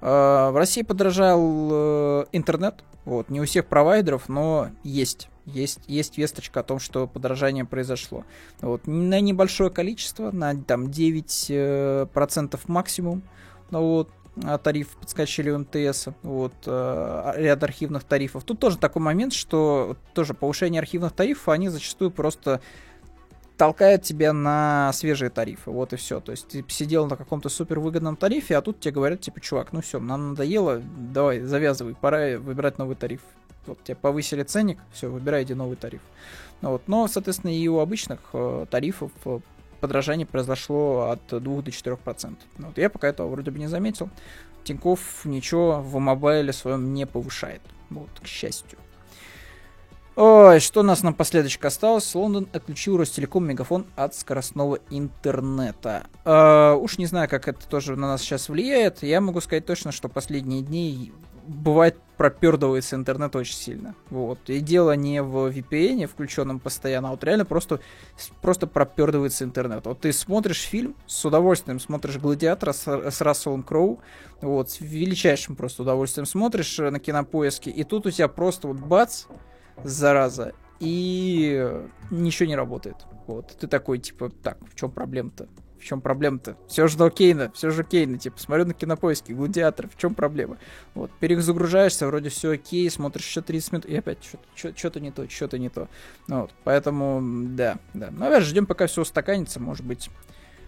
[0.00, 5.28] В России подорожал интернет, вот, не у всех провайдеров, но есть.
[5.46, 8.24] Есть, есть весточка о том, что подорожание произошло.
[8.60, 13.22] Вот, на небольшое количество, на там 9% максимум.
[13.70, 14.10] Ну, вот,
[14.44, 18.44] а тариф подскочили у МТС, вот, э, ряд архивных тарифов.
[18.44, 22.60] Тут тоже такой момент, что тоже повышение архивных тарифов, они зачастую просто
[23.58, 26.20] толкают тебя на свежие тарифы, вот и все.
[26.20, 29.72] То есть ты сидел на каком-то супер выгодном тарифе, а тут тебе говорят, типа, чувак,
[29.72, 33.20] ну все, нам надоело, давай, завязывай, пора выбирать новый тариф.
[33.66, 36.00] Вот тебе повысили ценник, все, выбирайте новый тариф.
[36.62, 36.82] Ну, вот.
[36.86, 39.40] Но, соответственно, и у обычных э, тарифов э,
[39.80, 42.36] подражание произошло от 2 до 4%.
[42.56, 44.08] Ну, вот я пока этого вроде бы не заметил.
[44.64, 47.60] Тиньков ничего в мобайле своем не повышает.
[47.90, 48.78] Вот, к счастью.
[50.20, 52.12] Ой, что у нас напоследочек осталось?
[52.12, 56.08] Лондон отключил Ростелеком Мегафон от скоростного интернета.
[56.24, 59.04] Э, уж не знаю, как это тоже на нас сейчас влияет.
[59.04, 61.12] Я могу сказать точно, что последние дни
[61.46, 63.94] бывает пропердывается интернет очень сильно.
[64.10, 64.40] Вот.
[64.50, 67.78] И дело не в VPN, включенном постоянно, а вот реально просто,
[68.42, 69.86] просто пропердывается интернет.
[69.86, 74.00] Вот ты смотришь фильм, с удовольствием смотришь «Гладиатора» с, с Расселом Кроу,
[74.40, 79.26] вот, с величайшим просто удовольствием смотришь на кинопоиске, и тут у тебя просто вот бац,
[79.84, 82.96] зараза, и ничего не работает.
[83.26, 83.56] Вот.
[83.58, 85.48] Ты такой, типа, так, в чем проблема-то?
[85.78, 86.56] В чем проблема-то?
[86.66, 88.18] Все же окейно, все же окейно.
[88.18, 90.58] Типа, смотрю на кинопоиски, гладиатор, в чем проблема?
[90.94, 94.18] Вот, перезагружаешься, вроде все окей, смотришь еще 30 минут, и опять
[94.54, 95.88] что-то не то, что-то не то.
[96.26, 97.20] Ну, вот, поэтому,
[97.54, 98.08] да, да.
[98.10, 100.10] Ну, опять ждем, пока все устаканится, может быть,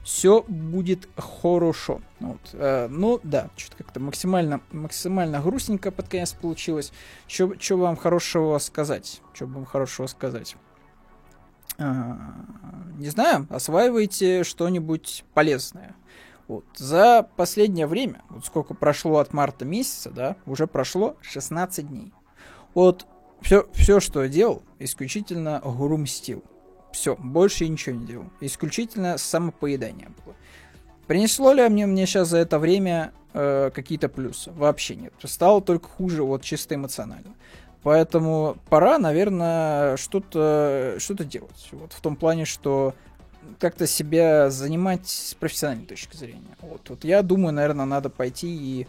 [0.03, 2.01] все будет хорошо.
[2.21, 2.41] Вот.
[2.53, 6.93] Э, ну, да, что-то как-то максимально, максимально грустненько под конец получилось.
[7.27, 9.21] Что вам хорошего сказать?
[9.35, 10.57] Что вам хорошего сказать?
[11.79, 12.35] А,
[12.99, 15.95] не знаю, осваивайте что-нибудь полезное.
[16.49, 16.65] Вот.
[16.77, 22.13] За последнее время, вот сколько прошло от марта месяца, да, уже прошло 16 дней.
[22.75, 23.07] Вот
[23.41, 26.45] все, все что я делал, исключительно грумстил.
[26.93, 28.27] Все, больше я ничего не делал.
[28.41, 30.35] Исключительно самопоедание было.
[31.07, 34.51] Принесло ли мне, мне сейчас за это время э, какие-то плюсы?
[34.53, 35.13] Вообще нет.
[35.25, 37.35] Стало только хуже, вот чисто эмоционально.
[37.83, 41.69] Поэтому пора, наверное, что-то что делать.
[41.73, 42.95] Вот в том плане, что
[43.59, 46.57] как-то себя занимать с профессиональной точки зрения.
[46.61, 48.87] Вот, вот я думаю, наверное, надо пойти и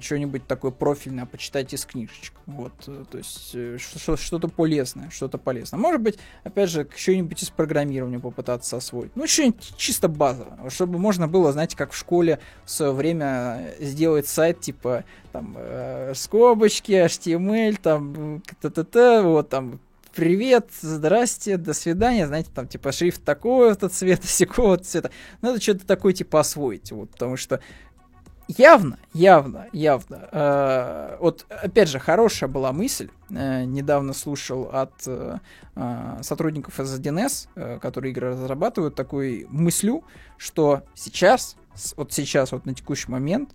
[0.00, 2.32] что-нибудь такое профильное почитать из книжечек.
[2.46, 5.80] Вот, э, то есть э, что-то полезное, что-то полезное.
[5.80, 9.14] Может быть, опять же, что-нибудь из программирования попытаться освоить.
[9.16, 14.28] Ну, что-нибудь чисто базовое, чтобы можно было, знаете, как в школе в свое время сделать
[14.28, 19.80] сайт, типа, там, э, скобочки, HTML, там, т-т-т, вот, там,
[20.14, 25.10] привет, здрасте, до свидания, знаете, там, типа, шрифт такого-то цвета, секого цвета.
[25.42, 27.60] Надо что-то такое, типа, освоить, вот, потому что
[28.48, 30.28] явно, явно, явно.
[30.32, 33.10] Э, вот, опять же, хорошая была мысль.
[33.30, 35.38] Э, недавно слушал от э,
[36.22, 40.04] сотрудников из 1С, э, которые игры разрабатывают, такую мыслю,
[40.36, 41.56] что сейчас,
[41.96, 43.50] вот сейчас, вот на текущий момент,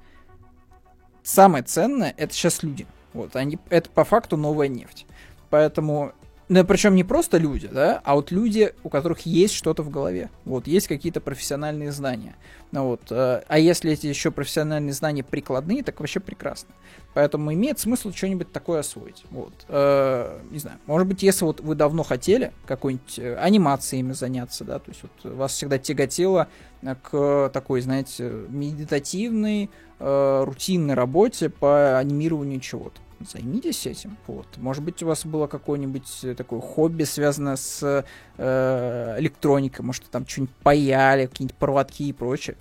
[1.23, 2.87] самое ценное это сейчас люди.
[3.13, 5.05] Вот, они, это по факту новая нефть.
[5.49, 6.13] Поэтому
[6.49, 10.31] ну, причем не просто люди, да, а вот люди, у которых есть что-то в голове.
[10.45, 12.35] Вот, есть какие-то профессиональные знания.
[12.71, 16.69] Ну, вот, э, а если эти еще профессиональные знания прикладные, так вообще прекрасно.
[17.13, 19.25] Поэтому имеет смысл что-нибудь такое освоить.
[19.29, 19.53] Вот.
[19.67, 24.79] Э, не знаю, может быть, если вот вы давно хотели какой-нибудь э, анимациями заняться, да,
[24.79, 26.47] то есть вот вас всегда тяготело
[27.03, 29.69] к такой, знаете, медитативной,
[29.99, 34.17] э, рутинной работе по анимированию чего-то займитесь этим.
[34.28, 34.47] Вот.
[34.57, 38.05] Может быть, у вас было какое-нибудь э, такое хобби, связанное с
[38.38, 42.57] э, электроникой, может, там что-нибудь паяли, какие-нибудь проводки и прочее.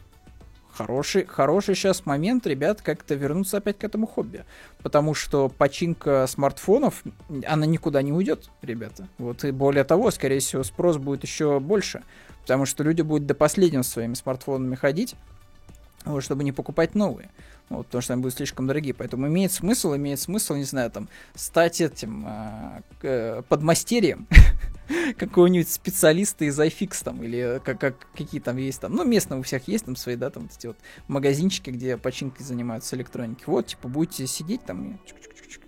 [0.72, 4.44] Хороший, хороший сейчас момент, ребят, как-то вернуться опять к этому хобби.
[4.80, 7.02] Потому что починка смартфонов,
[7.46, 9.08] она никуда не уйдет, ребята.
[9.18, 12.04] Вот, и более того, скорее всего, спрос будет еще больше.
[12.42, 15.16] Потому что люди будут до последнего своими смартфонами ходить,
[16.08, 17.30] вот, чтобы не покупать новые.
[17.68, 18.94] Вот, потому что они будут слишком дорогие.
[18.94, 24.26] Поэтому имеет смысл, имеет смысл, не знаю, там, стать этим э, э, подмастерьем
[25.18, 29.42] какого-нибудь специалиста из iFix там, или как, как, какие там есть там, ну, местные у
[29.42, 30.78] всех есть там свои, да, там, эти вот
[31.08, 33.44] магазинчики, где починкой занимаются электроники.
[33.46, 34.96] Вот, типа, будете сидеть там и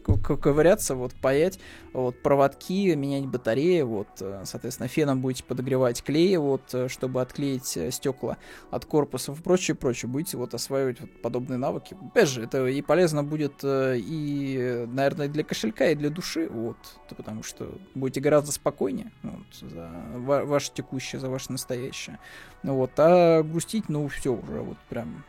[0.04, 1.58] ковыряться, вот, паять,
[1.92, 7.76] вот, проводки, менять батареи, вот, э, соответственно, феном будете подогревать клей, вот, э, чтобы отклеить
[7.76, 8.36] э, стекла
[8.70, 10.10] от корпуса и прочее, прочее.
[10.10, 11.96] Будете вот осваивать вот подобные навыки.
[12.00, 16.76] Опять же, это и полезно будет и, наверное, для кошелька, и для души, вот,
[17.16, 22.18] потому что будете гораздо спокойнее, вот, за ваше текущее, за ваше настоящее.
[22.62, 25.24] Вот, а грустить, ну, все уже, вот, прям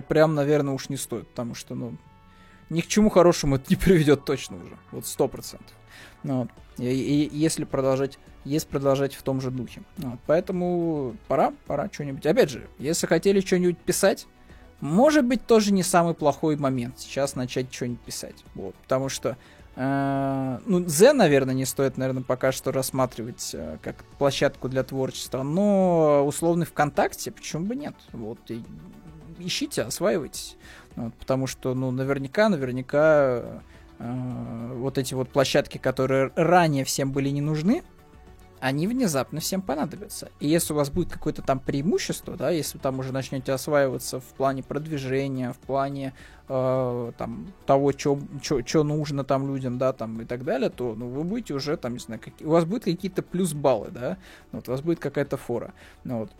[0.00, 1.96] прям, наверное, уж не стоит, потому что, ну,
[2.70, 4.76] ни к чему хорошему это не приведет точно уже.
[4.90, 5.74] Вот сто процентов.
[6.22, 6.48] Ну, вот.
[6.78, 9.82] и, и если продолжать, если продолжать в том же духе.
[9.98, 10.20] Ну, вот.
[10.26, 12.24] Поэтому пора, пора что-нибудь.
[12.26, 14.26] Опять же, если хотели что-нибудь писать,
[14.80, 18.44] может быть, тоже не самый плохой момент сейчас начать что-нибудь писать.
[18.54, 18.74] Вот.
[18.76, 19.36] Потому что
[19.76, 25.42] э, ну, Z, наверное, не стоит, наверное, пока что рассматривать э, как площадку для творчества,
[25.42, 27.94] но условный ВКонтакте, почему бы нет?
[28.12, 28.62] Вот, и,
[29.38, 30.56] ищите, осваивайтесь.
[30.96, 33.62] Вот, потому что, ну, наверняка, наверняка
[33.98, 37.82] э, вот эти вот площадки, которые ранее всем были не нужны,
[38.62, 40.30] они внезапно всем понадобятся.
[40.38, 44.20] И если у вас будет какое-то там преимущество, да, если вы там уже начнете осваиваться
[44.20, 46.14] в плане продвижения, в плане
[46.48, 51.24] э, там того, что нужно там людям, да, там и так далее, то ну, вы
[51.24, 54.16] будете уже там, не знаю, как, у вас будут какие-то плюс-баллы, да,
[54.52, 55.74] вот, у вас будет какая-то фора.
[56.04, 56.30] Ну, вот.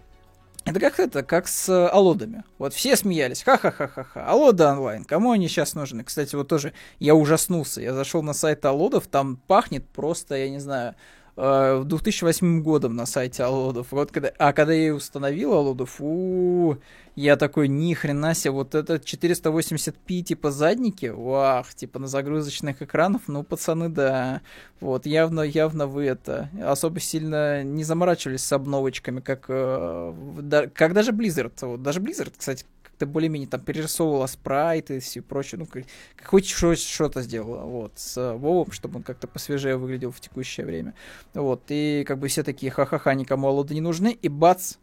[0.64, 2.44] Это как это, как с э, Алодами.
[2.58, 3.42] Вот все смеялись.
[3.42, 4.26] Ха-ха-ха-ха-ха.
[4.26, 5.04] Алода онлайн.
[5.04, 6.04] Кому они сейчас нужны?
[6.04, 7.80] Кстати, вот тоже я ужаснулся.
[7.80, 10.94] Я зашел на сайт Алодов, там пахнет просто, я не знаю,
[11.36, 13.88] э, 2008 годом на сайте Алодов.
[13.90, 16.76] Вот когда, а когда я установил Алодов, у,
[17.14, 23.22] я такой, ни хрена себе, вот это 480p типа задники, вах, типа на загрузочных экранах,
[23.26, 24.40] ну, пацаны, да.
[24.80, 30.92] Вот, явно, явно вы это, особо сильно не заморачивались с обновочками, как, э, да, как
[30.92, 31.52] даже Blizzard.
[31.62, 32.64] Вот, даже Blizzard, кстати,
[33.02, 35.84] как-то более-менее там перерисовывала спрайты и все прочее, ну, как,
[36.24, 40.94] хоть что-то сделала, вот, с Вовом, чтобы он как-то посвежее выглядел в текущее время.
[41.34, 44.74] Вот, и как бы все такие, ха-ха-ха, никому Алоды не нужны, и бац,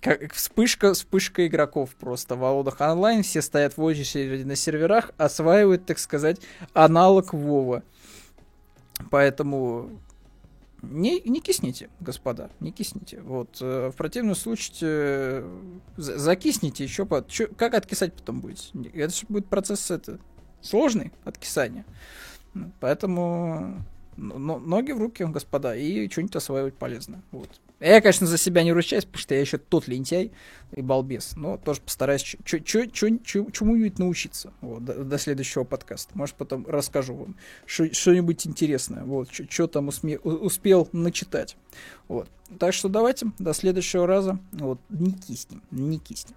[0.00, 5.84] как вспышка, вспышка игроков просто в Алодах онлайн, все стоят в очереди на серверах, осваивают,
[5.84, 6.40] так сказать,
[6.74, 7.82] аналог Вова.
[9.10, 9.90] Поэтому
[10.82, 13.20] не, не кисните, господа, не кисните.
[13.20, 15.60] Вот, э, в противном случае э,
[15.96, 17.24] закисните еще по...
[17.26, 18.70] Чё, как откисать потом будете?
[18.94, 20.18] Это же будет процесс это,
[20.60, 21.84] сложный откисания.
[22.80, 23.84] Поэтому
[24.18, 27.22] но, ноги в руки, господа, и что-нибудь осваивать полезно.
[27.30, 27.48] Вот.
[27.80, 30.32] Я, конечно, за себя не ручаюсь, потому что я еще тот лентяй
[30.72, 36.10] и балбес, но тоже постараюсь чему-нибудь научиться вот, до, до следующего подкаста.
[36.18, 41.56] Может, потом расскажу вам что-нибудь интересное, вот, что там усме, успел начитать.
[42.08, 42.28] Вот.
[42.58, 44.40] Так что давайте, до следующего раза.
[44.52, 46.34] Вот, не киснем, не киснем.